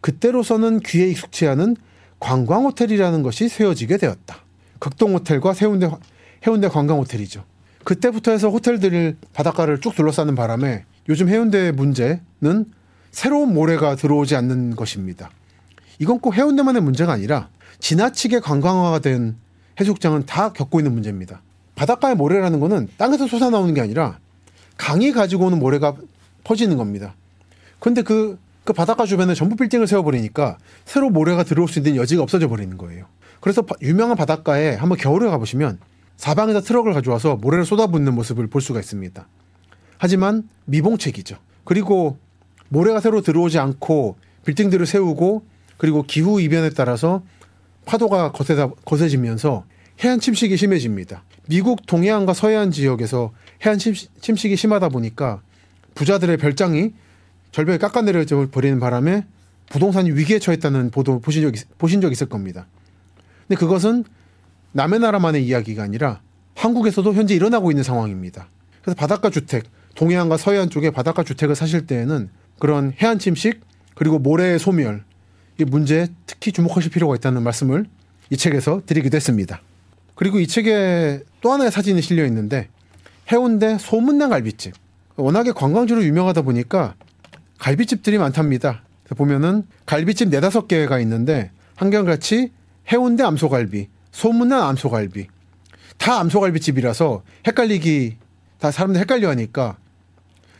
그때로서는 0.00 0.80
귀에 0.80 1.08
익숙치 1.08 1.46
않은 1.46 1.76
관광 2.18 2.64
호텔이라는 2.64 3.22
것이 3.22 3.48
세워지게 3.48 3.98
되었다. 3.98 4.36
극동 4.78 5.14
호텔과 5.14 5.52
해운대 5.60 5.90
해운대 6.46 6.68
관광 6.68 6.98
호텔이죠. 6.98 7.44
그때부터 7.84 8.30
해서 8.30 8.48
호텔들을 8.48 9.16
바닷가를 9.32 9.80
쭉 9.80 9.94
둘러싸는 9.94 10.34
바람에 10.34 10.84
요즘 11.08 11.28
해운대의 11.28 11.72
문제는 11.72 12.66
새로운 13.10 13.52
모래가 13.52 13.96
들어오지 13.96 14.36
않는 14.36 14.76
것입니다. 14.76 15.30
이건 15.98 16.20
꼭 16.20 16.34
해운대만의 16.34 16.82
문제가 16.82 17.12
아니라 17.12 17.48
지나치게 17.80 18.40
관광화가 18.40 19.00
된 19.00 19.36
해수욕장은 19.80 20.26
다 20.26 20.52
겪고 20.52 20.80
있는 20.80 20.92
문제입니다. 20.92 21.42
바닷가의 21.74 22.14
모래라는 22.16 22.60
것은 22.60 22.88
땅에서 22.96 23.26
솟아나오는 23.26 23.74
게 23.74 23.80
아니라 23.80 24.18
강이 24.76 25.12
가지고 25.12 25.46
오는 25.46 25.58
모래가 25.58 25.94
퍼지는 26.44 26.76
겁니다. 26.76 27.14
그런데 27.78 28.02
그, 28.02 28.38
그 28.64 28.72
바닷가 28.72 29.06
주변에 29.06 29.34
전부 29.34 29.56
빌딩을 29.56 29.86
세워버리니까 29.86 30.58
새로 30.84 31.10
모래가 31.10 31.42
들어올 31.42 31.68
수 31.68 31.78
있는 31.78 31.96
여지가 31.96 32.22
없어져 32.22 32.48
버리는 32.48 32.76
거예요. 32.76 33.06
그래서 33.40 33.64
유명한 33.80 34.16
바닷가에 34.16 34.74
한번 34.76 34.98
겨울에 34.98 35.28
가보시면 35.28 35.78
사방에서 36.16 36.60
트럭을 36.60 36.92
가져와서 36.92 37.36
모래를 37.36 37.64
쏟아붓는 37.64 38.14
모습을 38.14 38.46
볼 38.46 38.60
수가 38.60 38.80
있습니다. 38.80 39.26
하지만 39.98 40.48
미봉책이죠. 40.66 41.36
그리고 41.64 42.18
모래가 42.68 43.00
새로 43.00 43.20
들어오지 43.20 43.58
않고 43.58 44.16
빌딩들을 44.44 44.86
세우고 44.86 45.44
그리고 45.76 46.02
기후 46.02 46.40
이변에 46.40 46.70
따라서 46.70 47.22
파도가 47.84 48.32
거세다, 48.32 48.70
거세지면서 48.84 49.64
해안 50.02 50.20
침식이 50.20 50.56
심해집니다. 50.56 51.24
미국 51.48 51.86
동해안과 51.86 52.34
서해안 52.34 52.70
지역에서 52.70 53.32
해안 53.64 53.78
침식이 53.78 54.56
심하다 54.56 54.88
보니까 54.88 55.42
부자들의 55.94 56.36
별장이 56.38 56.92
절벽에 57.50 57.78
깎아내려 57.78 58.24
버리는 58.50 58.80
바람에 58.80 59.26
부동산이 59.68 60.10
위기에 60.12 60.38
처했다는 60.38 60.90
보도 60.90 61.20
보신 61.20 61.42
적, 61.42 61.54
보신 61.78 62.00
적 62.00 62.12
있을 62.12 62.28
겁니다. 62.28 62.66
근데 63.46 63.58
그것은 63.58 64.04
남의 64.72 65.00
나라만의 65.00 65.46
이야기가 65.46 65.82
아니라 65.82 66.20
한국에서도 66.54 67.12
현재 67.14 67.34
일어나고 67.34 67.70
있는 67.70 67.82
상황입니다. 67.82 68.48
그래서 68.82 68.96
바닷가 68.96 69.30
주택, 69.30 69.64
동해안과 69.94 70.36
서해안 70.36 70.70
쪽에 70.70 70.90
바닷가 70.90 71.22
주택을 71.22 71.54
사실 71.54 71.86
때에는 71.86 72.30
그런 72.58 72.92
해안 73.00 73.18
침식 73.18 73.60
그리고 73.94 74.18
모래 74.18 74.58
소멸 74.58 75.04
이 75.58 75.64
문제에 75.64 76.08
특히 76.26 76.52
주목하실 76.52 76.90
필요가 76.90 77.14
있다는 77.14 77.42
말씀을 77.42 77.86
이 78.30 78.36
책에서 78.36 78.82
드리기도 78.86 79.16
했습니다. 79.16 79.60
그리고 80.14 80.40
이 80.40 80.46
책에 80.46 81.22
또 81.40 81.52
하나의 81.52 81.70
사진이 81.70 82.00
실려 82.00 82.24
있는데 82.26 82.68
해운대 83.30 83.78
소문난 83.78 84.30
갈비집. 84.30 84.74
워낙에 85.16 85.52
관광지로 85.52 86.02
유명하다 86.04 86.42
보니까 86.42 86.94
갈비집들이 87.58 88.18
많답니다. 88.18 88.82
보면은 89.16 89.64
갈비집 89.84 90.30
네다섯 90.30 90.68
개가 90.68 90.98
있는데 91.00 91.50
한결같이 91.76 92.52
해운대 92.90 93.22
암소갈비, 93.22 93.88
소문난 94.12 94.62
암소갈비. 94.62 95.26
다 95.98 96.20
암소갈비집이라서 96.20 97.22
헷갈리기 97.46 98.16
다 98.58 98.70
사람들 98.70 99.00
헷갈려 99.00 99.28
하니까 99.30 99.76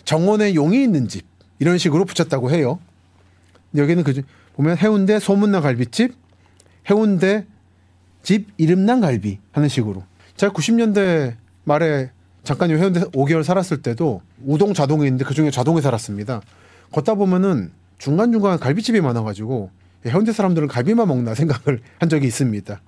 정원에 0.04 0.54
용이 0.54 0.82
있는 0.82 1.08
집 1.08 1.24
이런 1.58 1.78
식으로 1.78 2.04
붙였다고 2.04 2.50
해요. 2.50 2.80
여기는 3.76 4.02
그 4.02 4.22
보면 4.54 4.76
해운대 4.76 5.18
소문난 5.18 5.62
갈비집, 5.62 6.14
해운대 6.90 7.46
집 8.22 8.48
이름난 8.56 9.00
갈비 9.00 9.38
하는 9.52 9.68
식으로. 9.68 10.04
제가 10.36 10.52
90년대 10.52 11.36
말에 11.64 12.10
잠깐 12.44 12.70
해운대 12.70 13.00
5개월 13.00 13.44
살았을 13.44 13.82
때도 13.82 14.22
우동 14.44 14.74
자동에 14.74 15.06
있는데 15.06 15.24
그 15.24 15.34
중에 15.34 15.50
자동에 15.50 15.80
살았습니다. 15.80 16.42
걷다 16.90 17.14
보면은 17.14 17.70
중간중간 17.98 18.58
갈비집이 18.58 19.00
많아가지고 19.00 19.70
해운대 20.06 20.32
사람들은 20.32 20.68
갈비만 20.68 21.06
먹나 21.06 21.34
생각을 21.34 21.80
한 21.98 22.08
적이 22.08 22.26
있습니다. 22.26 22.80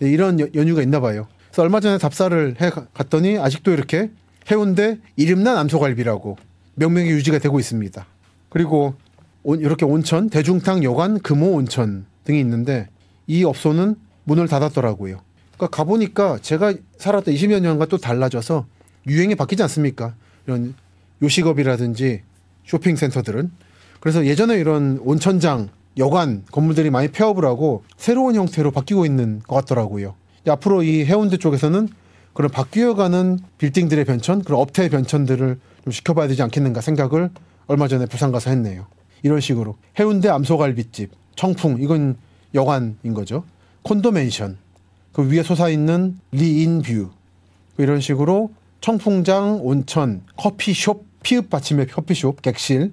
이런 0.00 0.40
연유가 0.54 0.82
있나 0.82 1.00
봐요. 1.00 1.26
그래서 1.48 1.62
얼마 1.62 1.80
전에 1.80 1.98
답사를 1.98 2.56
해 2.60 2.70
갔더니 2.70 3.38
아직도 3.38 3.72
이렇게 3.72 4.10
해운대 4.50 4.98
이름난 5.16 5.56
암소갈비라고 5.58 6.36
명명이 6.76 7.10
유지가 7.10 7.38
되고 7.38 7.58
있습니다. 7.58 8.06
그리고 8.48 8.94
이렇게 9.44 9.84
온천, 9.84 10.30
대중탕, 10.30 10.82
여관, 10.84 11.18
금호 11.18 11.52
온천 11.52 12.06
등이 12.24 12.40
있는데 12.40 12.88
이 13.26 13.44
업소는 13.44 13.96
문을 14.24 14.48
닫았더라고요. 14.48 15.20
그러니까 15.56 15.76
가보니까 15.76 16.38
제가 16.40 16.74
살았던 16.98 17.34
20여 17.34 17.60
년과 17.60 17.86
또 17.86 17.98
달라져서 17.98 18.66
유행이 19.06 19.34
바뀌지 19.34 19.62
않습니까? 19.62 20.14
이런 20.46 20.74
요식업이라든지 21.22 22.22
쇼핑센터들은. 22.64 23.50
그래서 24.00 24.24
예전에 24.24 24.58
이런 24.58 24.98
온천장, 25.02 25.68
여관 25.98 26.44
건물들이 26.50 26.90
많이 26.90 27.08
폐업을 27.08 27.44
하고 27.44 27.84
새로운 27.96 28.34
형태로 28.34 28.70
바뀌고 28.70 29.06
있는 29.06 29.40
것 29.40 29.56
같더라고요. 29.56 30.14
앞으로 30.48 30.82
이 30.82 31.04
해운대 31.04 31.36
쪽에서는 31.36 31.88
그런 32.32 32.50
바뀌어가는 32.50 33.38
빌딩들의 33.58 34.04
변천, 34.04 34.42
그런 34.42 34.60
업태의 34.60 34.88
변천들을 34.88 35.58
좀 35.84 35.92
시켜봐야 35.92 36.28
되지 36.28 36.42
않겠는가 36.42 36.80
생각을 36.80 37.30
얼마 37.66 37.88
전에 37.88 38.06
부산 38.06 38.32
가서 38.32 38.50
했네요. 38.50 38.86
이런 39.22 39.40
식으로 39.40 39.76
해운대 39.98 40.28
암소갈비집, 40.28 41.10
청풍 41.36 41.78
이건 41.80 42.16
여관인 42.54 43.14
거죠. 43.14 43.44
콘도멘션 43.82 44.58
그 45.12 45.28
위에 45.30 45.42
솟아 45.42 45.68
있는 45.68 46.18
리인뷰 46.32 47.10
이런 47.78 48.00
식으로 48.00 48.50
청풍장, 48.80 49.60
온천, 49.62 50.22
커피숍, 50.36 51.06
피읍 51.22 51.50
받침의 51.50 51.88
커피숍, 51.88 52.40
객실 52.42 52.92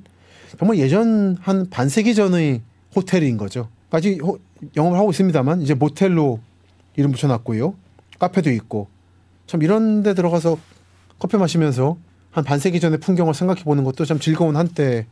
정말 0.60 0.79
예전 0.79 1.38
한 1.39 1.69
반세기 1.69 2.15
전의 2.15 2.62
호텔인 2.97 3.38
거죠. 3.38 3.69
아직 3.91 4.19
영업을 4.75 4.97
하고 4.97 5.12
있습니다만 5.12 5.62
이제 5.62 5.75
모텔로 5.75 6.39
이름 6.95 7.12
붙여놨고요. 7.12 7.75
카페도 8.17 8.51
있고 8.51 8.88
참 9.45 9.62
이런 9.62 10.01
데 10.01 10.15
들어가서 10.15 10.57
커피 11.19 11.38
마시면서 11.38 11.97
한 12.31 12.43
반세기 12.43 12.79
전의 12.79 12.99
풍경을 12.99 13.33
생각해 13.33 13.63
보는 13.63 13.83
것도 13.83 14.03
참 14.05 14.19
즐거운 14.19 14.55
한때를 14.55 15.05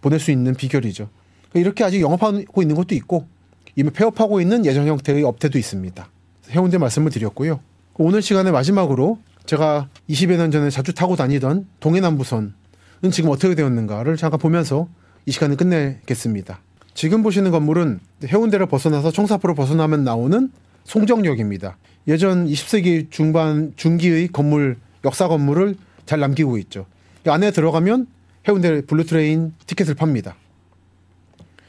보낼 0.00 0.20
수 0.20 0.30
있는 0.30 0.54
비결이죠. 0.54 1.08
이렇게 1.54 1.84
아직 1.84 2.00
영업하고 2.00 2.62
있는 2.62 2.76
것도 2.76 2.94
있고 2.94 3.26
이미 3.74 3.90
폐업하고 3.90 4.40
있는 4.40 4.64
예전 4.64 4.86
형태의 4.86 5.24
업태도 5.24 5.58
있습니다. 5.58 6.08
해운대 6.50 6.78
말씀을 6.78 7.10
드렸고요. 7.10 7.60
오늘 7.98 8.22
시간에 8.22 8.50
마지막으로 8.52 9.18
제가 9.46 9.88
20여 10.08 10.36
년 10.36 10.50
전에 10.50 10.70
자주 10.70 10.94
타고 10.94 11.16
다니던 11.16 11.66
동해남부선은 11.80 12.52
지금 13.10 13.30
어떻게 13.30 13.54
되었는가를 13.54 14.16
잠깐 14.16 14.38
보면서 14.38 14.88
이 15.24 15.32
시간을 15.32 15.56
끝내겠습니다. 15.56 16.60
지금 16.96 17.22
보시는 17.22 17.50
건물은 17.50 18.00
해운대를 18.24 18.66
벗어나서 18.66 19.10
청사포로 19.10 19.54
벗어나면 19.54 20.02
나오는 20.02 20.50
송정역입니다. 20.84 21.76
예전 22.08 22.46
20세기 22.46 23.10
중반 23.10 23.74
중기의 23.76 24.28
건물 24.28 24.78
역사 25.04 25.28
건물을 25.28 25.76
잘 26.06 26.20
남기고 26.20 26.56
있죠. 26.56 26.86
안에 27.26 27.50
들어가면 27.50 28.06
해운대 28.48 28.80
Blue 28.86 29.15
Train 29.15 29.52
티켓을 29.66 29.94
팝니다. 29.94 30.36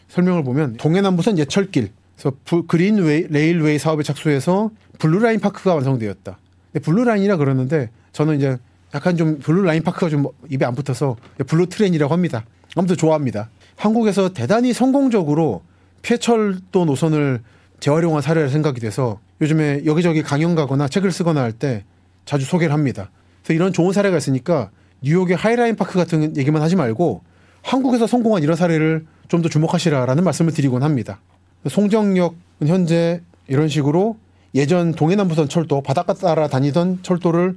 설명을 0.07 0.43
보면 0.45 0.77
동해남부선 0.77 1.37
폐철길, 1.39 1.91
그래서 2.15 2.37
greenway, 2.65 2.99
railway 2.99 3.79
사업에 3.79 4.03
착수해서 4.03 4.71
Blue 4.97 5.19
Line 5.19 5.41
Park가 5.41 5.75
완성되었다. 5.75 6.37
Blue 6.81 7.01
Line이라 7.01 7.35
그러는데 7.35 7.89
저는 8.13 8.37
이제 8.37 8.57
약간 8.95 9.17
좀 9.17 9.39
Blue 9.39 9.61
Line 9.61 9.83
Park가 9.83 10.07
좀 10.07 10.27
입에 10.49 10.63
안 10.63 10.73
붙어서 10.73 11.17
Blue 11.45 11.65
Train이라고 11.65 12.13
합니다. 12.13 12.45
아무튼 12.77 12.95
좋아합니다. 12.95 13.49
한국에서 13.77 14.33
대단히 14.33 14.73
성공적으로 14.73 15.61
폐철도 16.01 16.83
노선을 16.85 17.41
재활용한 17.79 18.21
사례로 18.21 18.49
생각이 18.49 18.81
돼서 18.81 19.19
요즘에 19.39 19.83
여기저기 19.85 20.21
강연 20.23 20.55
가거나 20.55 20.87
책을 20.87 21.11
쓰거나 21.11 21.41
할 21.41 21.53
때 21.53 21.85
자주 22.25 22.43
소개를 22.45 22.73
합니다. 22.73 23.09
그래서 23.43 23.53
이런 23.53 23.71
좋은 23.71 23.93
사례가 23.93 24.17
있으니까 24.17 24.71
뉴욕의 25.01 25.37
High 25.37 25.56
Line 25.56 25.75
Park 25.75 25.93
같은 25.97 26.35
얘기만 26.35 26.61
하지 26.61 26.75
말고 26.75 27.21
한국에서 27.61 28.07
성공한 28.07 28.43
이런 28.43 28.55
사례를 28.57 29.05
좀 29.29 29.41
더 29.41 29.49
주목하시라라는 29.49 30.23
말씀을 30.23 30.53
드리곤 30.53 30.83
합니다. 30.83 31.19
송정역은 31.67 32.37
현재 32.67 33.21
이런 33.47 33.67
식으로 33.67 34.17
예전 34.55 34.93
동해남부선 34.93 35.49
철도 35.49 35.81
바닷가 35.81 36.13
따라 36.13 36.47
다니던 36.47 36.99
철도를 37.03 37.55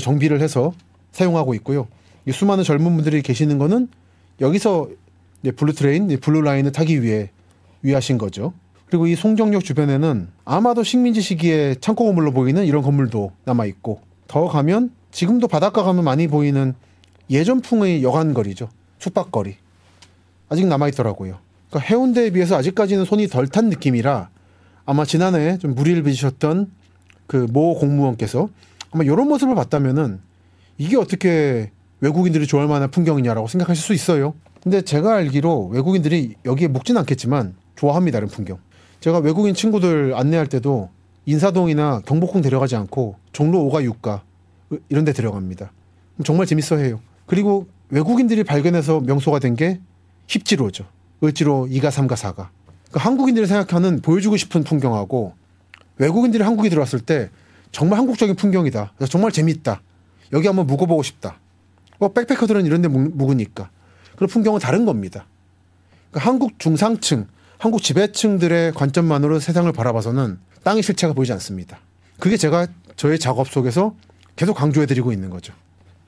정비를 0.00 0.40
해서 0.40 0.72
사용하고 1.12 1.54
있고요. 1.54 1.88
수많은 2.30 2.62
젊은 2.62 2.94
분들이 2.94 3.22
계시는 3.22 3.58
거는 3.58 3.88
여기서 4.40 4.88
Blue 5.56 5.72
Train, 5.72 6.08
Blue 6.20 6.42
Line을 6.42 6.72
타기 6.72 7.02
위해 7.02 7.30
위하신 7.82 8.18
거죠. 8.18 8.52
그리고 8.86 9.06
이 9.06 9.14
송정역 9.14 9.64
주변에는 9.64 10.28
아마도 10.44 10.82
식민지 10.82 11.20
시기에 11.20 11.76
창고 11.80 12.04
건물로 12.06 12.32
보이는 12.32 12.64
이런 12.64 12.82
건물도 12.82 13.32
남아 13.44 13.66
있고 13.66 14.00
더 14.26 14.48
가면 14.48 14.90
지금도 15.10 15.48
바닷가 15.48 15.82
가면 15.82 16.04
많이 16.04 16.26
보이는 16.26 16.74
예전풍의 17.30 18.02
여관거리죠. 18.02 18.68
숙박거리. 18.98 19.56
아직 20.48 20.66
남아 20.66 20.88
있더라고요. 20.88 21.38
그러니까 21.68 21.88
해운대에 21.88 22.30
비해서 22.30 22.56
아직까지는 22.56 23.04
손이 23.04 23.28
덜 23.28 23.46
탄 23.48 23.68
느낌이라 23.68 24.30
아마 24.86 25.04
지난해 25.04 25.58
좀 25.58 25.74
무리를 25.74 26.02
빚으셨던 26.02 26.70
그 27.26 27.46
모 27.50 27.74
공무원께서 27.78 28.48
아마 28.90 29.04
이런 29.04 29.28
모습을 29.28 29.54
봤다면은 29.54 30.20
이게 30.78 30.96
어떻게 30.96 31.70
외국인들이 32.00 32.46
좋아할 32.46 32.68
만한 32.68 32.90
풍경이냐라고 32.90 33.48
생각하실 33.48 33.84
수 33.84 33.92
있어요. 33.92 34.34
근데 34.62 34.82
제가 34.82 35.14
알기로 35.16 35.68
외국인들이 35.68 36.34
여기에 36.44 36.68
묵진 36.68 36.96
않겠지만 36.96 37.54
좋아합니다, 37.76 38.18
이런 38.18 38.28
풍경. 38.28 38.58
제가 39.00 39.18
외국인 39.18 39.54
친구들 39.54 40.14
안내할 40.16 40.46
때도 40.48 40.90
인사동이나 41.26 42.00
경복궁 42.06 42.40
데려가지 42.42 42.74
않고 42.74 43.16
종로 43.32 43.60
5가 43.60 43.88
6가 43.88 44.20
이런 44.88 45.04
데 45.04 45.12
데려갑니다. 45.12 45.70
정말 46.24 46.46
재밌어 46.46 46.76
해요. 46.76 47.00
그리고 47.26 47.66
외국인들이 47.90 48.44
발견해서 48.44 49.00
명소가 49.00 49.38
된 49.38 49.54
게 49.54 49.80
힙지로죠. 50.26 50.84
을지로 51.22 51.68
2가 51.70 51.88
3가 51.90 52.12
4가. 52.14 52.48
그러니까 52.88 53.00
한국인들이 53.00 53.46
생각하는 53.46 54.00
보여주고 54.00 54.36
싶은 54.36 54.64
풍경하고 54.64 55.34
외국인들이 55.98 56.42
한국에 56.42 56.68
들어왔을 56.68 57.00
때 57.00 57.30
정말 57.72 57.98
한국적인 57.98 58.34
풍경이다. 58.36 58.92
정말 59.08 59.32
재밌다. 59.32 59.80
여기 60.32 60.46
한번 60.46 60.66
묵어보고 60.66 61.02
싶다. 61.02 61.38
뭐 61.98 62.12
백패커들은 62.12 62.66
이런 62.66 62.82
데 62.82 62.88
묵으니까. 62.88 63.70
그런 64.18 64.28
풍경은 64.28 64.58
다른 64.58 64.84
겁니다. 64.84 65.26
그러니까 66.10 66.28
한국 66.28 66.58
중상층, 66.58 67.28
한국 67.58 67.82
지배층들의 67.82 68.72
관점만으로 68.72 69.38
세상을 69.38 69.70
바라봐서는 69.72 70.38
땅의 70.64 70.82
실체가 70.82 71.12
보이지 71.12 71.32
않습니다. 71.34 71.78
그게 72.18 72.36
제가 72.36 72.66
저의 72.96 73.20
작업 73.20 73.48
속에서 73.48 73.94
계속 74.34 74.54
강조해드리고 74.54 75.12
있는 75.12 75.30
거죠. 75.30 75.54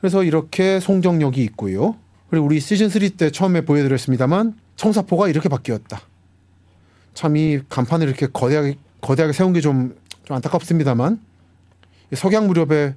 그래서 0.01 0.25
이렇게 0.25 0.81
송정역이 0.81 1.43
있고요. 1.45 1.95
그리고 2.31 2.47
우리 2.47 2.59
시즌 2.59 2.89
3 2.89 3.11
때 3.17 3.31
처음에 3.31 3.61
보여드렸습니다만 3.61 4.55
청사포가 4.75 5.29
이렇게 5.29 5.49
바뀌었다. 5.49 6.01
참 7.15 7.37
이 7.37 7.61
간판을 7.69 8.09
이렇게 8.09 8.27
거대하게 8.27 8.77
거대하게 9.01 9.33
세운 9.33 9.53
게좀 9.53 9.95
좀 10.25 10.37
안타깝습니다만 10.37 11.21
석양 12.15 12.49
무렵에 12.49 12.95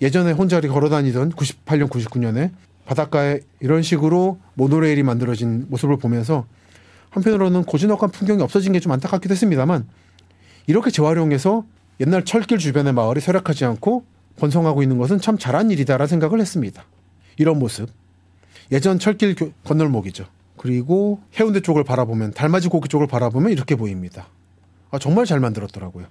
예전에 0.00 0.32
혼자 0.32 0.60
걸어 0.60 0.88
다니던 0.88 1.32
98년 1.32 1.88
99년에 1.88 2.50
바닷가에 2.90 3.38
이런 3.60 3.82
식으로 3.82 4.40
모노레일이 4.54 5.04
만들어진 5.04 5.64
모습을 5.68 5.96
보면서 5.96 6.44
한편으로는 7.10 7.62
고즈넉한 7.62 8.10
풍경이 8.10 8.42
없어진 8.42 8.72
게 8.72 8.80
좀 8.80 8.90
안타깝기도 8.90 9.30
했습니다만 9.32 9.86
이렇게 10.66 10.90
재활용해서 10.90 11.64
옛날 12.00 12.24
철길 12.24 12.58
주변의 12.58 12.92
마을이 12.92 13.20
쇠락하지 13.20 13.64
않고 13.64 14.04
번성하고 14.38 14.82
있는 14.82 14.98
것은 14.98 15.20
참 15.20 15.38
잘한 15.38 15.70
일이다라 15.70 16.08
생각을 16.08 16.40
했습니다. 16.40 16.84
이런 17.36 17.60
모습. 17.60 17.88
예전 18.72 18.98
철길 18.98 19.36
건널목이죠. 19.62 20.26
그리고 20.56 21.20
해운대 21.38 21.60
쪽을 21.60 21.84
바라보면 21.84 22.32
달맞이 22.32 22.68
고기 22.68 22.88
쪽을 22.88 23.06
바라보면 23.06 23.52
이렇게 23.52 23.76
보입니다. 23.76 24.26
아, 24.90 24.98
정말 24.98 25.26
잘 25.26 25.38
만들었더라고요. 25.38 26.06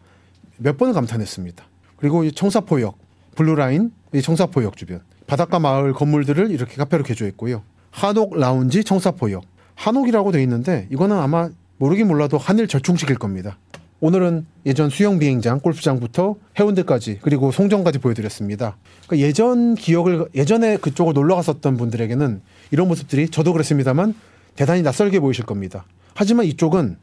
몇 0.58 0.78
번을 0.78 0.94
감탄했습니다. 0.94 1.62
그리고 1.98 2.24
이 2.24 2.32
청사포역, 2.32 2.98
Blue 3.36 3.61
Line, 3.61 3.92
이 4.14 4.22
청사포역 4.22 4.78
주변 4.78 5.02
바닷가 5.30 5.60
마을 5.60 5.94
건물들을 5.94 6.50
이렇게 6.50 6.76
카페로 6.76 7.04
개조했고요. 7.04 7.62
한옥 7.92 8.36
라운지 8.36 8.84
청사포역. 8.84 9.44
한옥이라고 9.76 10.32
돼 10.32 10.42
있는데 10.42 10.88
이거는 10.92 11.16
아마 11.18 11.50
모르긴 11.78 12.08
몰라도 12.08 12.40
한일 12.40 12.68
절충식일 12.68 13.20
겁니다. 13.20 13.60
오늘은 14.00 14.48
예전 14.66 14.90
수영 14.90 15.20
비행장, 15.20 15.60
골프장부터 15.60 16.36
해운대까지 16.60 17.20
그리고 17.22 17.52
송정까지 17.52 18.00
보여드렸습니다. 18.00 18.78
그러니까 19.06 19.28
예전 19.28 19.76
기억을 19.76 20.30
예전에 20.34 20.78
그쪽을 20.78 21.14
놀러 21.14 21.36
갔었던 21.36 21.78
분들에게는 21.78 22.42
이런 22.72 22.88
모습들이 22.88 23.30
저도 23.30 23.54
그랬습니다만 23.54 24.16
대단히 24.56 24.82
낯설게 24.82 25.20
보이실 25.20 25.46
겁니다. 25.46 25.86
하지만 26.16 26.48
이쪽은 26.48 26.98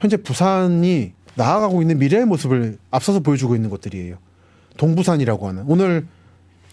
현재 0.00 0.16
부산이 0.16 1.12
나아가고 1.34 1.82
있는 1.82 1.98
미래의 1.98 2.24
모습을 2.24 2.78
앞서서 2.90 3.20
보여주고 3.20 3.54
있는 3.54 3.68
것들이에요. 3.68 4.16
동부산이라고 4.78 5.48
하는 5.48 5.64
오늘 5.66 6.06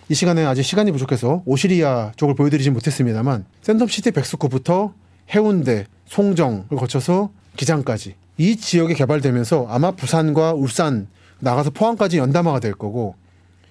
이 0.08 0.14
시간에 0.14 0.45
아직 0.45 0.62
시간이 0.62 0.91
부족해서 0.91 1.41
오시리아 1.45 2.12
쪽을 2.16 2.36
보여드리진 2.36 2.74
못했습니다만 2.74 3.45
샌덤시티 3.62 4.12
백스코부터 4.12 4.93
해운대, 5.34 5.88
송정을 6.06 6.68
거쳐서 6.78 7.32
기장까지 7.58 8.16
이 8.38 8.56
지역이 8.56 8.93
개발되면서 8.93 9.66
아마 9.68 9.91
부산과 9.91 10.53
울산 10.53 11.08
나가서 11.39 11.72
포항까지 11.72 12.20
연담화가 12.20 12.60
될 12.60 12.74
거고 12.74 13.16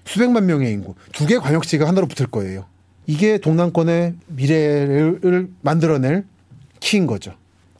수백만 0.05 0.47
명의 0.47 0.73
인구 0.73 0.95
두개 1.13 1.39
관역지가 1.39 1.87
하나로 1.87 2.09
붙을 2.09 2.29
거예요. 2.29 2.67
이게 3.07 3.39
동남권의 3.39 4.15
미래를 4.27 5.51
만들어낼 5.61 6.25
키인 6.81 7.07
거죠. 7.07 7.35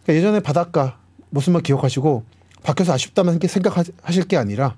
그러니까 0.05 0.15
예전에 0.15 0.41
바닷가 0.41 0.99
모습만 1.31 1.63
기억하시고 1.63 2.25
밖에서 2.63 2.93
아쉽다만 2.93 3.41
생각하실 3.45 4.25
게 4.29 4.37
아니라 4.37 4.77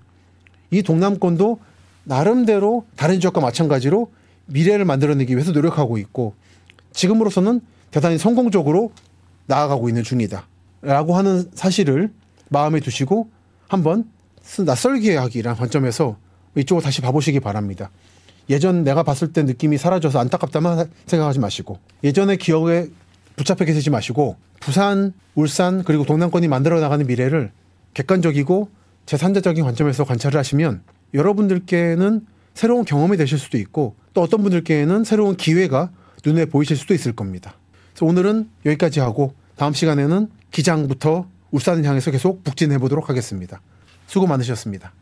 이 0.71 0.83
동남권도 0.83 1.59
나름대로 2.07 2.87
다른 2.97 3.21
지역과 3.21 3.41
마찬가지로 3.41 4.11
미래를 4.47 4.85
만들어내기 4.85 5.35
위해서 5.35 5.51
노력하고 5.53 5.99
있고 5.99 6.35
지금으로서는 6.93 7.61
대단히 7.91 8.17
성공적으로 8.17 8.93
나아가고 9.47 9.89
있는 9.89 10.03
중이다. 10.03 10.47
라고 10.83 11.17
하는 11.17 11.51
사실을 11.53 12.13
마음에 12.49 12.81
두시고 12.81 13.29
한번 13.69 14.05
낯설게 14.65 15.17
하기란 15.17 15.57
관점에서 15.57 16.17
이쪽을 16.57 16.83
다시 16.83 17.01
봐보시기 17.01 17.41
바랍니다. 17.41 17.91
예전 18.49 18.85
내가 18.85 19.03
봤을 19.03 19.33
때 19.33 19.43
느낌이 19.43 19.77
사라져서 19.77 20.21
안타깝다만 20.21 20.89
생각하지 21.07 21.41
마시고 21.41 21.81
예전의 22.05 22.39
기억에 22.39 22.87
붙잡혀 23.35 23.65
계시지 23.65 23.91
마시고 23.91 24.37
부산, 24.61 25.13
울산 25.35 25.83
그리고 25.83 26.05
동남권이 26.05 26.47
만들어 26.47 26.79
나가는 26.81 27.05
미래를 27.05 27.51
객관적이고 27.95 28.69
제3자적인 29.07 29.65
관점에서 29.65 30.05
관찰을 30.05 30.39
하시면 30.39 30.83
여러분들께는 31.17 32.27
새로운 32.55 32.85
경험이 32.85 33.17
되실 33.17 33.39
수도 33.39 33.59
있고 33.59 33.97
또 34.15 34.23
어떤 34.23 34.43
분들께는 34.43 35.05
새로운 35.05 35.37
기회가 35.37 35.91
눈에 36.25 36.45
보이실 36.47 36.77
수도 36.77 36.95
있을 36.95 37.13
겁니다. 37.13 37.55
그래서 37.93 38.07
오늘은 38.07 38.49
여기까지 38.65 39.01
하고 39.01 39.35
다음 39.57 39.73
시간에는 39.73 40.29
기장부터 40.51 41.27
울산을 41.51 41.85
향해서 41.85 42.11
계속 42.11 42.45
북진해 42.45 42.79
보도록 42.79 43.09
하겠습니다. 43.09 43.61
수고 44.07 44.27
많으셨습니다. 44.27 44.93